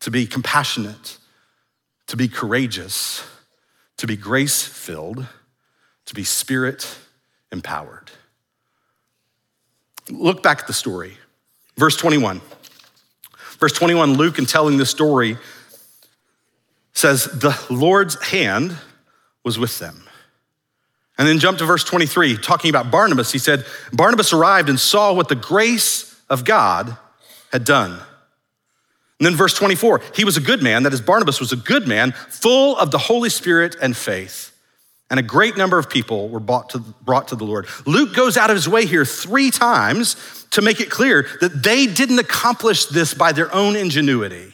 To 0.00 0.10
be 0.10 0.26
compassionate, 0.26 1.18
to 2.08 2.16
be 2.16 2.28
courageous, 2.28 3.24
to 3.98 4.06
be 4.06 4.16
grace 4.16 4.62
filled, 4.62 5.26
to 6.06 6.14
be 6.14 6.24
spirit 6.24 6.98
empowered. 7.52 8.10
Look 10.10 10.42
back 10.42 10.60
at 10.60 10.66
the 10.66 10.72
story. 10.72 11.16
Verse 11.76 11.96
21. 11.96 12.40
Verse 13.58 13.72
21, 13.72 14.14
Luke, 14.14 14.38
in 14.38 14.46
telling 14.46 14.76
this 14.76 14.90
story, 14.90 15.38
says, 16.92 17.24
The 17.24 17.58
Lord's 17.70 18.20
hand 18.22 18.76
was 19.44 19.58
with 19.58 19.78
them. 19.78 20.08
And 21.16 21.28
then 21.28 21.38
jump 21.38 21.58
to 21.58 21.64
verse 21.64 21.84
23, 21.84 22.38
talking 22.38 22.70
about 22.70 22.90
Barnabas. 22.90 23.30
He 23.30 23.38
said, 23.38 23.64
Barnabas 23.92 24.32
arrived 24.32 24.68
and 24.68 24.78
saw 24.78 25.12
what 25.12 25.28
the 25.28 25.36
grace 25.36 26.20
of 26.28 26.44
God 26.44 26.96
had 27.52 27.64
done. 27.64 27.92
And 29.20 29.26
then 29.26 29.34
verse 29.36 29.54
24, 29.54 30.00
he 30.14 30.24
was 30.24 30.36
a 30.36 30.40
good 30.40 30.62
man, 30.62 30.82
that 30.82 30.92
is, 30.92 31.00
Barnabas 31.00 31.38
was 31.38 31.52
a 31.52 31.56
good 31.56 31.86
man, 31.86 32.12
full 32.12 32.76
of 32.76 32.90
the 32.90 32.98
Holy 32.98 33.30
Spirit 33.30 33.76
and 33.80 33.96
faith 33.96 34.53
and 35.14 35.20
a 35.20 35.22
great 35.22 35.56
number 35.56 35.78
of 35.78 35.88
people 35.88 36.28
were 36.28 36.40
brought 36.40 36.70
to, 36.70 36.80
brought 36.80 37.28
to 37.28 37.36
the 37.36 37.44
Lord. 37.44 37.68
Luke 37.86 38.16
goes 38.16 38.36
out 38.36 38.50
of 38.50 38.56
his 38.56 38.68
way 38.68 38.84
here 38.84 39.04
three 39.04 39.52
times 39.52 40.16
to 40.50 40.60
make 40.60 40.80
it 40.80 40.90
clear 40.90 41.28
that 41.40 41.62
they 41.62 41.86
didn't 41.86 42.18
accomplish 42.18 42.86
this 42.86 43.14
by 43.14 43.30
their 43.30 43.54
own 43.54 43.76
ingenuity. 43.76 44.52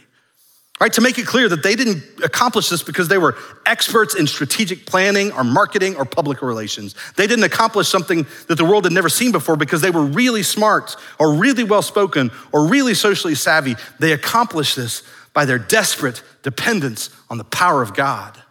Right, 0.79 0.92
to 0.92 1.01
make 1.01 1.16
it 1.16 1.27
clear 1.27 1.49
that 1.49 1.62
they 1.62 1.77
didn't 1.77 2.03
accomplish 2.23 2.68
this 2.68 2.83
because 2.83 3.09
they 3.09 3.16
were 3.16 3.38
experts 3.64 4.14
in 4.14 4.27
strategic 4.27 4.85
planning 4.85 5.33
or 5.33 5.44
marketing 5.44 5.96
or 5.96 6.05
public 6.05 6.42
relations. 6.42 6.94
They 7.16 7.27
didn't 7.27 7.44
accomplish 7.44 7.88
something 7.88 8.27
that 8.49 8.57
the 8.57 8.64
world 8.66 8.85
had 8.85 8.92
never 8.92 9.09
seen 9.09 9.33
before 9.33 9.57
because 9.57 9.81
they 9.81 9.90
were 9.90 10.05
really 10.05 10.42
smart 10.42 10.94
or 11.18 11.33
really 11.33 11.64
well 11.64 11.81
spoken 11.81 12.31
or 12.53 12.66
really 12.66 12.92
socially 12.92 13.35
savvy. 13.35 13.77
They 13.99 14.12
accomplished 14.12 14.77
this 14.77 15.05
by 15.33 15.46
their 15.46 15.59
desperate 15.59 16.23
dependence 16.42 17.09
on 17.31 17.38
the 17.38 17.44
power 17.44 17.81
of 17.81 17.94
God 17.94 18.42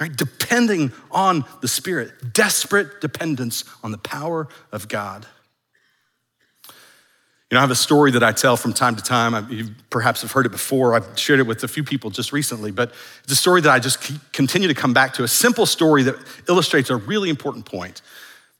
right? 0.00 0.14
Depending 0.14 0.92
on 1.10 1.44
the 1.60 1.68
Spirit, 1.68 2.32
desperate 2.32 3.00
dependence 3.00 3.64
on 3.82 3.90
the 3.90 3.98
power 3.98 4.48
of 4.72 4.88
God. 4.88 5.26
You 7.50 7.54
know, 7.54 7.60
I 7.60 7.62
have 7.62 7.70
a 7.70 7.74
story 7.74 8.10
that 8.10 8.22
I 8.22 8.32
tell 8.32 8.58
from 8.58 8.74
time 8.74 8.94
to 8.96 9.02
time. 9.02 9.50
You 9.50 9.70
perhaps 9.88 10.20
have 10.20 10.32
heard 10.32 10.44
it 10.44 10.50
before. 10.50 10.94
I've 10.94 11.18
shared 11.18 11.40
it 11.40 11.46
with 11.46 11.64
a 11.64 11.68
few 11.68 11.82
people 11.82 12.10
just 12.10 12.30
recently, 12.30 12.70
but 12.70 12.92
it's 13.24 13.32
a 13.32 13.36
story 13.36 13.62
that 13.62 13.70
I 13.70 13.78
just 13.78 14.12
continue 14.34 14.68
to 14.68 14.74
come 14.74 14.92
back 14.92 15.14
to. 15.14 15.24
A 15.24 15.28
simple 15.28 15.64
story 15.64 16.02
that 16.02 16.16
illustrates 16.46 16.90
a 16.90 16.96
really 16.96 17.30
important 17.30 17.64
point. 17.64 18.02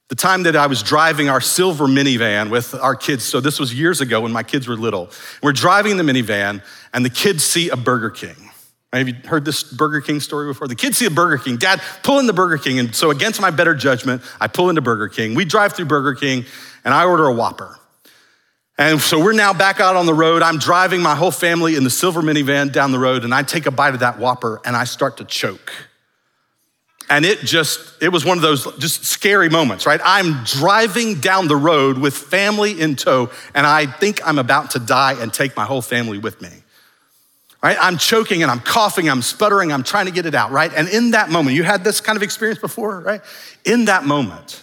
The 0.09 0.15
time 0.15 0.45
that 0.45 0.57
I 0.57 0.67
was 0.69 0.83
driving 0.83 1.29
our 1.29 1.43
silver 1.43 1.87
minivan 1.87 2.49
with 2.49 2.75
our 2.75 2.97
kids, 2.97 3.25
so 3.25 3.41
this 3.41 3.61
was 3.61 3.75
years 3.75 4.01
ago 4.01 4.23
when 4.23 4.33
my 4.33 4.43
kids 4.43 4.67
were 4.67 4.75
little. 4.75 5.11
We're 5.43 5.53
driving 5.53 5.99
the 5.99 6.03
minivan, 6.03 6.63
and 6.95 7.05
the 7.05 7.11
kids 7.11 7.45
see 7.45 7.69
a 7.69 7.77
Burger 7.77 8.09
King. 8.09 8.48
Have 8.93 9.07
you 9.07 9.15
heard 9.27 9.45
this 9.45 9.63
Burger 9.63 10.01
King 10.01 10.19
story 10.19 10.47
before? 10.47 10.67
The 10.67 10.75
kids 10.75 10.97
see 10.97 11.05
a 11.05 11.11
Burger 11.11 11.37
King. 11.37 11.59
Dad, 11.59 11.83
pull 12.03 12.19
in 12.21 12.27
the 12.27 12.33
Burger 12.33 12.57
King. 12.57 12.79
And 12.79 12.95
so, 12.95 13.11
against 13.11 13.41
my 13.41 13.51
better 13.51 13.75
judgment, 13.75 14.23
I 14.41 14.49
pull 14.49 14.71
into 14.71 14.81
Burger 14.81 15.09
King. 15.09 15.35
We 15.35 15.45
drive 15.45 15.75
through 15.75 15.87
Burger 15.87 16.15
King 16.15 16.47
and 16.85 16.95
I 16.95 17.05
order 17.05 17.27
a 17.27 17.33
Whopper. 17.33 17.79
And 18.79 19.01
so 19.01 19.23
we're 19.23 19.33
now 19.33 19.53
back 19.53 19.81
out 19.81 19.97
on 19.97 20.07
the 20.07 20.15
road. 20.15 20.41
I'm 20.41 20.59
driving 20.59 21.03
my 21.03 21.17
whole 21.17 21.33
family 21.33 21.75
in 21.75 21.83
the 21.83 21.91
silver 21.91 22.23
minivan 22.23 22.73
down 22.73 22.93
the 22.93 22.99
road, 22.99 23.25
and 23.25 23.35
I 23.35 23.43
take 23.43 23.67
a 23.67 23.73
bite 23.73 23.95
of 23.95 24.01
that 24.01 24.21
Whopper 24.21 24.61
and 24.65 24.77
I 24.77 24.85
start 24.85 25.17
to 25.17 25.25
choke. 25.25 25.73
And 27.11 27.25
it 27.25 27.41
just, 27.41 28.01
it 28.01 28.11
was 28.11 28.25
one 28.25 28.39
of 28.39 28.43
those 28.43 28.73
just 28.79 29.05
scary 29.05 29.49
moments, 29.49 29.85
right? 29.85 30.01
I'm 30.05 30.45
driving 30.45 31.21
down 31.21 31.49
the 31.49 31.57
road 31.57 31.99
with 31.99 32.15
family 32.15 32.81
in 32.81 32.95
tow, 32.95 33.31
and 33.53 33.67
I 33.67 33.87
think 33.87 34.21
I'm 34.25 34.39
about 34.39 34.71
to 34.73 34.79
die 34.79 35.21
and 35.21 35.35
take 35.35 35.57
my 35.57 35.65
whole 35.65 35.83
family 35.83 36.19
with 36.19 36.41
me 36.41 36.51
right? 37.63 37.77
I'm 37.81 37.99
choking 37.99 38.43
and 38.43 38.51
I'm 38.51 38.61
coughing, 38.61 39.09
I'm 39.09 39.23
sputtering, 39.23 39.73
I'm 39.73 39.83
trying 39.83 40.07
to 40.07 40.13
get 40.13 40.27
it 40.27 40.35
out, 40.35 40.51
right? 40.51 40.73
And 40.75 40.89
in 40.89 41.13
that 41.13 41.31
moment, 41.31 41.57
you 41.57 41.65
had 41.65 41.85
this 41.85 42.01
kind 42.01 42.17
of 42.17 42.23
experience 42.23 42.61
before, 42.61 43.01
right? 43.01 43.21
In 43.65 43.87
that 43.87 44.05
moment, 44.05 44.63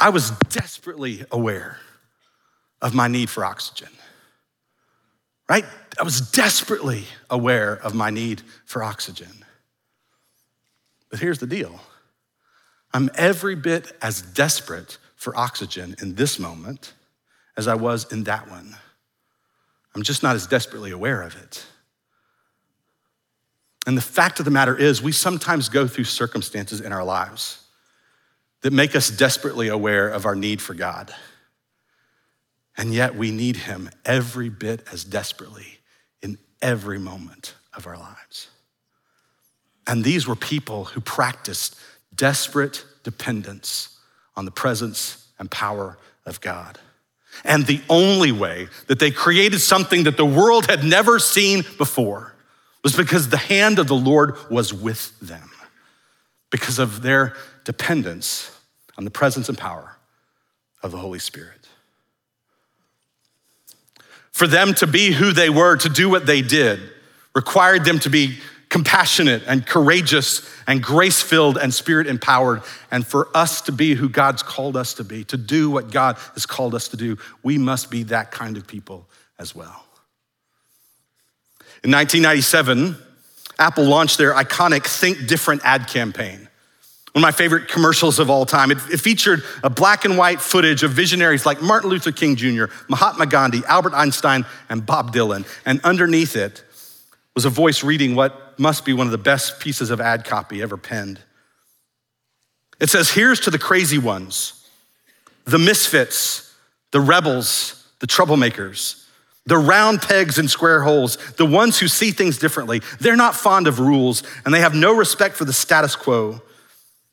I 0.00 0.08
was 0.10 0.30
desperately 0.48 1.24
aware 1.30 1.78
of 2.80 2.94
my 2.94 3.08
need 3.08 3.30
for 3.30 3.44
oxygen, 3.44 3.90
right? 5.48 5.64
I 5.98 6.02
was 6.02 6.30
desperately 6.30 7.04
aware 7.30 7.74
of 7.74 7.94
my 7.94 8.10
need 8.10 8.42
for 8.64 8.82
oxygen. 8.82 9.44
But 11.10 11.20
here's 11.20 11.38
the 11.38 11.46
deal 11.46 11.80
I'm 12.92 13.10
every 13.14 13.54
bit 13.54 13.92
as 14.02 14.22
desperate 14.22 14.98
for 15.16 15.36
oxygen 15.36 15.94
in 16.00 16.14
this 16.14 16.38
moment 16.38 16.92
as 17.56 17.68
I 17.68 17.74
was 17.74 18.10
in 18.12 18.24
that 18.24 18.50
one. 18.50 18.76
I'm 19.94 20.02
just 20.02 20.22
not 20.22 20.34
as 20.34 20.46
desperately 20.46 20.90
aware 20.90 21.22
of 21.22 21.36
it. 21.36 21.64
And 23.86 23.96
the 23.96 24.02
fact 24.02 24.38
of 24.38 24.44
the 24.44 24.50
matter 24.50 24.76
is, 24.76 25.02
we 25.02 25.12
sometimes 25.12 25.68
go 25.68 25.86
through 25.86 26.04
circumstances 26.04 26.80
in 26.80 26.92
our 26.92 27.04
lives 27.04 27.62
that 28.62 28.72
make 28.72 28.96
us 28.96 29.10
desperately 29.10 29.68
aware 29.68 30.08
of 30.08 30.24
our 30.24 30.34
need 30.34 30.62
for 30.62 30.74
God. 30.74 31.14
And 32.76 32.94
yet 32.94 33.14
we 33.14 33.30
need 33.30 33.56
Him 33.56 33.90
every 34.04 34.48
bit 34.48 34.84
as 34.90 35.04
desperately 35.04 35.80
in 36.22 36.38
every 36.62 36.98
moment 36.98 37.54
of 37.76 37.86
our 37.86 37.98
lives. 37.98 38.48
And 39.86 40.02
these 40.02 40.26
were 40.26 40.34
people 40.34 40.84
who 40.84 41.00
practiced 41.00 41.76
desperate 42.14 42.84
dependence 43.02 43.98
on 44.34 44.46
the 44.46 44.50
presence 44.50 45.28
and 45.38 45.50
power 45.50 45.98
of 46.24 46.40
God. 46.40 46.78
And 47.44 47.66
the 47.66 47.82
only 47.90 48.32
way 48.32 48.68
that 48.86 48.98
they 48.98 49.10
created 49.10 49.58
something 49.60 50.04
that 50.04 50.16
the 50.16 50.24
world 50.24 50.66
had 50.66 50.84
never 50.84 51.18
seen 51.18 51.64
before 51.76 52.33
was 52.84 52.94
because 52.94 53.30
the 53.30 53.36
hand 53.36 53.80
of 53.80 53.88
the 53.88 53.96
Lord 53.96 54.36
was 54.50 54.72
with 54.72 55.18
them, 55.18 55.50
because 56.50 56.78
of 56.78 57.02
their 57.02 57.34
dependence 57.64 58.56
on 58.96 59.04
the 59.04 59.10
presence 59.10 59.48
and 59.48 59.58
power 59.58 59.96
of 60.82 60.92
the 60.92 60.98
Holy 60.98 61.18
Spirit. 61.18 61.66
For 64.30 64.46
them 64.46 64.74
to 64.74 64.86
be 64.86 65.12
who 65.12 65.32
they 65.32 65.48
were, 65.48 65.76
to 65.78 65.88
do 65.88 66.10
what 66.10 66.26
they 66.26 66.42
did, 66.42 66.80
required 67.34 67.84
them 67.84 67.98
to 68.00 68.10
be 68.10 68.38
compassionate 68.68 69.42
and 69.46 69.64
courageous 69.64 70.48
and 70.66 70.82
grace 70.82 71.22
filled 71.22 71.56
and 71.56 71.72
spirit 71.72 72.08
empowered. 72.08 72.60
And 72.90 73.06
for 73.06 73.28
us 73.34 73.60
to 73.62 73.72
be 73.72 73.94
who 73.94 74.08
God's 74.08 74.42
called 74.42 74.76
us 74.76 74.94
to 74.94 75.04
be, 75.04 75.22
to 75.24 75.36
do 75.36 75.70
what 75.70 75.92
God 75.92 76.18
has 76.34 76.44
called 76.44 76.74
us 76.74 76.88
to 76.88 76.96
do, 76.96 77.16
we 77.44 77.56
must 77.56 77.90
be 77.90 78.02
that 78.04 78.32
kind 78.32 78.56
of 78.56 78.66
people 78.66 79.06
as 79.38 79.54
well. 79.54 79.84
In 81.82 81.90
1997, 81.90 82.96
Apple 83.58 83.84
launched 83.84 84.18
their 84.18 84.32
iconic 84.32 84.86
Think 84.86 85.26
Different 85.26 85.62
ad 85.64 85.88
campaign. 85.88 86.48
One 87.12 87.22
of 87.22 87.28
my 87.28 87.30
favorite 87.30 87.68
commercials 87.68 88.18
of 88.18 88.28
all 88.28 88.44
time. 88.44 88.72
It, 88.72 88.78
it, 88.92 88.98
featured 88.98 89.44
a 89.62 89.70
black 89.70 90.04
and 90.04 90.18
white 90.18 90.40
footage 90.40 90.82
of 90.82 90.90
visionaries 90.90 91.46
like 91.46 91.62
Martin 91.62 91.88
Luther 91.88 92.10
King 92.10 92.34
Jr., 92.34 92.64
Mahatma 92.88 93.26
Gandhi, 93.26 93.62
Albert 93.66 93.94
Einstein, 93.94 94.44
and 94.68 94.84
Bob 94.84 95.14
Dylan. 95.14 95.46
And 95.64 95.80
underneath 95.84 96.34
it 96.34 96.64
was 97.34 97.44
a 97.44 97.50
voice 97.50 97.84
reading 97.84 98.16
what 98.16 98.58
must 98.58 98.84
be 98.84 98.92
one 98.92 99.06
of 99.06 99.12
the 99.12 99.18
best 99.18 99.60
pieces 99.60 99.90
of 99.90 100.00
ad 100.00 100.24
copy 100.24 100.60
ever 100.60 100.76
penned. 100.76 101.20
It 102.80 102.90
says, 102.90 103.12
Here's 103.12 103.38
to 103.40 103.50
the 103.50 103.58
crazy 103.60 103.98
ones, 103.98 104.68
the 105.44 105.58
misfits, 105.58 106.52
the 106.90 107.00
rebels, 107.00 107.86
the 108.00 108.08
troublemakers, 108.08 109.03
the 109.46 109.58
round 109.58 110.00
pegs 110.00 110.38
and 110.38 110.50
square 110.50 110.82
holes, 110.82 111.16
the 111.36 111.46
ones 111.46 111.78
who 111.78 111.88
see 111.88 112.10
things 112.10 112.38
differently. 112.38 112.80
They're 113.00 113.16
not 113.16 113.34
fond 113.34 113.66
of 113.66 113.78
rules 113.78 114.22
and 114.44 114.54
they 114.54 114.60
have 114.60 114.74
no 114.74 114.96
respect 114.96 115.36
for 115.36 115.44
the 115.44 115.52
status 115.52 115.96
quo. 115.96 116.40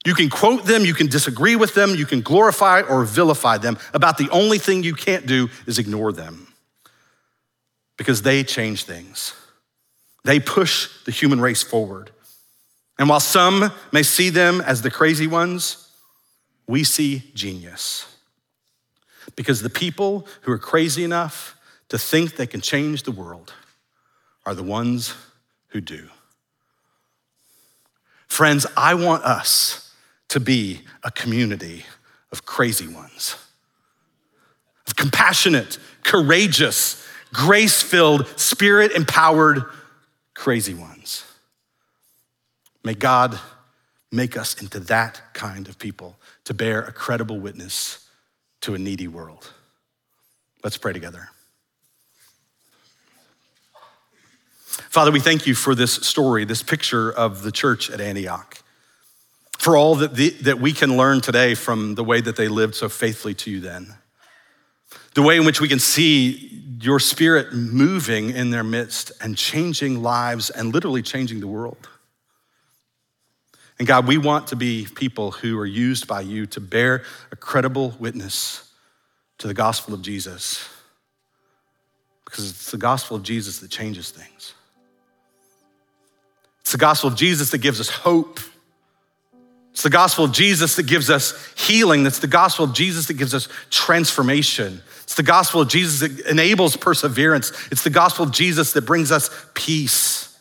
You 0.06 0.16
can 0.16 0.30
quote 0.30 0.66
them, 0.66 0.84
you 0.84 0.94
can 0.94 1.08
disagree 1.08 1.56
with 1.56 1.76
them, 1.76 1.94
you 1.94 2.06
can 2.06 2.22
glorify 2.22 2.82
or 2.82 3.04
vilify 3.04 3.58
them. 3.58 3.78
About 3.94 4.18
the 4.18 4.30
only 4.32 4.58
thing 4.58 4.84
you 4.84 4.96
can't 4.96 5.28
do 5.28 5.50
is 5.68 5.78
ignore 5.78 6.12
them 6.12 6.48
because 7.98 8.24
they 8.24 8.44
change 8.44 8.86
things. 8.86 9.36
They 10.24 10.40
push 10.40 10.90
the 11.06 11.12
human 11.12 11.42
race 11.42 11.62
forward. 11.62 12.12
And 12.98 13.10
while 13.10 13.20
some 13.20 13.72
may 13.92 14.04
see 14.04 14.30
them 14.30 14.62
as 14.62 14.82
the 14.82 14.92
crazy 14.92 15.28
ones, 15.28 15.90
we 16.68 16.84
see 16.84 17.24
genius. 17.34 18.06
Because 19.36 19.62
the 19.62 19.70
people 19.70 20.28
who 20.42 20.52
are 20.52 20.58
crazy 20.58 21.04
enough 21.04 21.56
to 21.92 21.98
think 21.98 22.38
they 22.38 22.48
can 22.48 22.62
change 22.62 23.04
the 23.04 23.12
world 23.12 23.54
are 24.46 24.56
the 24.56 24.64
ones 24.64 25.14
who 25.68 25.82
do. 25.82 26.08
Friends, 28.30 28.66
I 28.78 28.94
want 28.94 29.26
us 29.26 29.94
to 30.30 30.40
be 30.40 30.84
a 31.04 31.12
community 31.12 31.84
of 32.32 32.46
crazy 32.46 32.88
ones, 32.88 33.36
of 34.88 34.96
compassionate, 34.96 35.80
courageous, 36.06 37.06
grace 37.34 37.82
filled, 37.82 38.26
spirit 38.40 38.94
empowered, 38.94 39.66
crazy 40.34 40.74
ones. 40.74 41.26
May 42.86 42.94
God 42.94 43.38
make 44.14 44.38
us 44.38 44.62
into 44.62 44.80
that 44.80 45.22
kind 45.34 45.68
of 45.68 45.78
people 45.78 46.16
to 46.46 46.54
bear 46.54 46.84
a 46.84 46.94
credible 46.94 47.42
witness 47.42 48.08
to 48.62 48.76
a 48.76 48.80
needy 48.80 49.10
world. 49.10 49.52
Let's 50.64 50.78
pray 50.78 50.94
together. 50.94 51.28
Father, 54.90 55.12
we 55.12 55.20
thank 55.20 55.46
you 55.48 55.56
for 55.56 55.76
this 55.76 55.94
story, 55.94 56.46
this 56.46 56.64
picture 56.64 57.12
of 57.12 57.44
the 57.44 57.52
church 57.52 57.90
at 57.90 58.00
Antioch 58.00 58.62
for 59.62 59.78
all 59.78 59.94
that, 59.94 60.16
the, 60.16 60.32
that 60.42 60.60
we 60.60 60.74
can 60.74 60.98
learn 60.98 61.22
today 61.22 61.54
from 61.54 61.94
the 61.94 62.04
way 62.04 62.20
that 62.20 62.36
they 62.36 62.48
lived 62.48 62.74
so 62.74 62.90
faithfully 62.90 63.36
to 63.36 63.52
you 63.52 63.60
then. 63.60 63.94
The 65.14 65.22
way 65.22 65.38
in 65.38 65.46
which 65.46 65.62
we 65.62 65.68
can 65.68 65.78
see 65.78 66.64
your 66.82 67.00
spirit 67.00 67.54
moving 67.54 68.32
in 68.32 68.50
their 68.50 68.64
midst 68.64 69.12
and 69.22 69.38
changing 69.38 70.02
lives 70.02 70.50
and 70.50 70.74
literally 70.74 71.04
changing 71.04 71.42
the 71.42 71.48
world. 71.48 71.90
And 73.78 73.88
God, 73.88 74.08
we 74.08 74.18
want 74.18 74.48
to 74.48 74.56
be 74.56 74.88
people 74.96 75.30
who 75.30 75.60
are 75.60 75.66
used 75.66 76.08
by 76.08 76.22
you 76.22 76.48
to 76.48 76.60
bear 76.60 77.04
a 77.32 77.36
credible 77.36 77.96
witness 78.00 78.68
to 79.38 79.48
the 79.48 79.54
gospel 79.54 79.94
of 79.94 80.02
Jesus. 80.02 80.68
Because 82.26 82.50
it's 82.50 82.72
the 82.72 82.78
gospel 82.78 83.18
of 83.18 83.22
Jesus 83.22 83.60
that 83.60 83.70
changes 83.70 84.10
things. 84.10 84.56
It's 86.72 86.78
the 86.78 86.78
gospel 86.78 87.10
of 87.10 87.16
Jesus 87.16 87.52
that 87.52 87.58
gives 87.60 87.80
us 87.80 87.90
hope 87.90 88.40
it's 89.72 89.84
the 89.84 89.90
gospel 89.90 90.26
of 90.26 90.34
Jesus 90.34 90.76
that 90.76 90.84
gives 90.84 91.10
us 91.10 91.54
healing. 91.58 92.06
It's 92.06 92.20
the 92.20 92.28
gospel 92.28 92.66
of 92.66 92.74
Jesus 92.74 93.08
that 93.08 93.14
gives 93.14 93.34
us 93.34 93.48
transformation. 93.70 94.82
It's 95.04 95.16
the 95.16 95.24
gospel 95.24 95.62
of 95.62 95.70
Jesus 95.70 96.02
that 96.02 96.28
enables 96.30 96.76
perseverance. 96.76 97.52
It's 97.72 97.84
the 97.84 97.90
gospel 97.90 98.26
of 98.26 98.32
Jesus 98.32 98.74
that 98.74 98.82
brings 98.82 99.12
us 99.12 99.30
peace. 99.54 100.38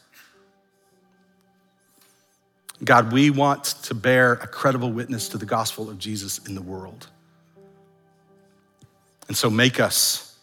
God, 2.83 3.13
we 3.13 3.31
want 3.31 3.65
to 3.85 3.95
bear 3.95 4.33
a 4.33 4.49
credible 4.49 4.91
witness 4.91 5.29
to 5.29 5.39
the 5.39 5.47
gospel 5.47 5.89
of 5.89 5.99
Jesus 5.99 6.39
in 6.39 6.55
the 6.55 6.63
world. 6.63 7.07
And 9.29 9.37
so 9.37 9.49
make 9.49 9.79
us 9.79 10.37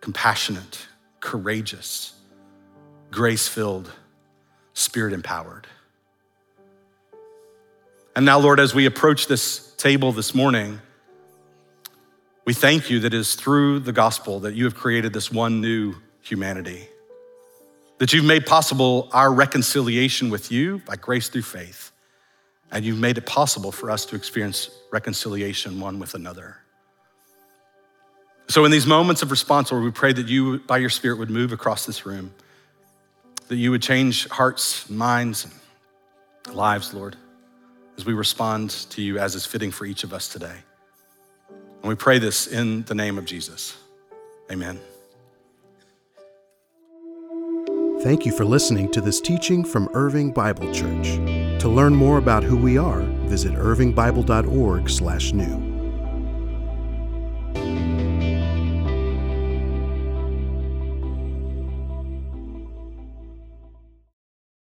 compassionate, 0.00 0.86
courageous, 1.20 2.12
grace 3.10 3.48
filled, 3.48 3.90
spirit 4.74 5.12
empowered. 5.12 5.66
And 8.16 8.24
now, 8.24 8.38
Lord, 8.38 8.60
as 8.60 8.74
we 8.74 8.86
approach 8.86 9.26
this 9.26 9.72
table 9.76 10.12
this 10.12 10.34
morning, 10.34 10.80
we 12.44 12.54
thank 12.54 12.90
you 12.90 13.00
that 13.00 13.14
it 13.14 13.18
is 13.18 13.34
through 13.34 13.80
the 13.80 13.92
gospel 13.92 14.40
that 14.40 14.54
you 14.54 14.64
have 14.64 14.74
created 14.74 15.12
this 15.12 15.32
one 15.32 15.60
new 15.60 15.94
humanity, 16.20 16.86
that 17.98 18.12
you've 18.12 18.24
made 18.24 18.46
possible 18.46 19.08
our 19.12 19.32
reconciliation 19.32 20.30
with 20.30 20.52
you 20.52 20.80
by 20.86 20.96
grace 20.96 21.28
through 21.28 21.42
faith, 21.42 21.90
and 22.70 22.84
you've 22.84 22.98
made 22.98 23.18
it 23.18 23.26
possible 23.26 23.72
for 23.72 23.90
us 23.90 24.04
to 24.06 24.16
experience 24.16 24.70
reconciliation 24.92 25.80
one 25.80 25.98
with 25.98 26.14
another. 26.14 26.58
So, 28.48 28.64
in 28.64 28.70
these 28.70 28.86
moments 28.86 29.22
of 29.22 29.30
response, 29.30 29.72
Lord, 29.72 29.84
we 29.84 29.90
pray 29.90 30.12
that 30.12 30.28
you, 30.28 30.58
by 30.58 30.78
your 30.78 30.90
Spirit, 30.90 31.18
would 31.18 31.30
move 31.30 31.52
across 31.52 31.86
this 31.86 32.04
room, 32.04 32.34
that 33.48 33.56
you 33.56 33.70
would 33.70 33.82
change 33.82 34.28
hearts, 34.28 34.88
minds, 34.88 35.46
and 36.46 36.54
lives, 36.54 36.94
Lord 36.94 37.16
as 37.96 38.04
we 38.04 38.12
respond 38.12 38.68
to 38.90 39.00
you 39.02 39.18
as 39.18 39.34
is 39.34 39.44
fitting 39.46 39.72
for 39.72 39.86
each 39.86 40.04
of 40.04 40.12
us 40.12 40.28
today. 40.28 40.58
And 41.48 41.88
we 41.88 41.94
pray 41.94 42.18
this 42.18 42.46
in 42.46 42.82
the 42.84 42.94
name 42.94 43.16
of 43.18 43.24
Jesus. 43.24 43.76
Amen. 44.50 44.78
Thank 48.00 48.26
you 48.26 48.32
for 48.32 48.44
listening 48.44 48.90
to 48.92 49.00
this 49.00 49.20
teaching 49.20 49.64
from 49.64 49.88
Irving 49.94 50.32
Bible 50.32 50.70
Church. 50.72 51.14
To 51.60 51.68
learn 51.68 51.94
more 51.94 52.18
about 52.18 52.42
who 52.44 52.56
we 52.56 52.76
are, 52.76 53.00
visit 53.26 53.54
irvingbible.org/new. 53.54 55.63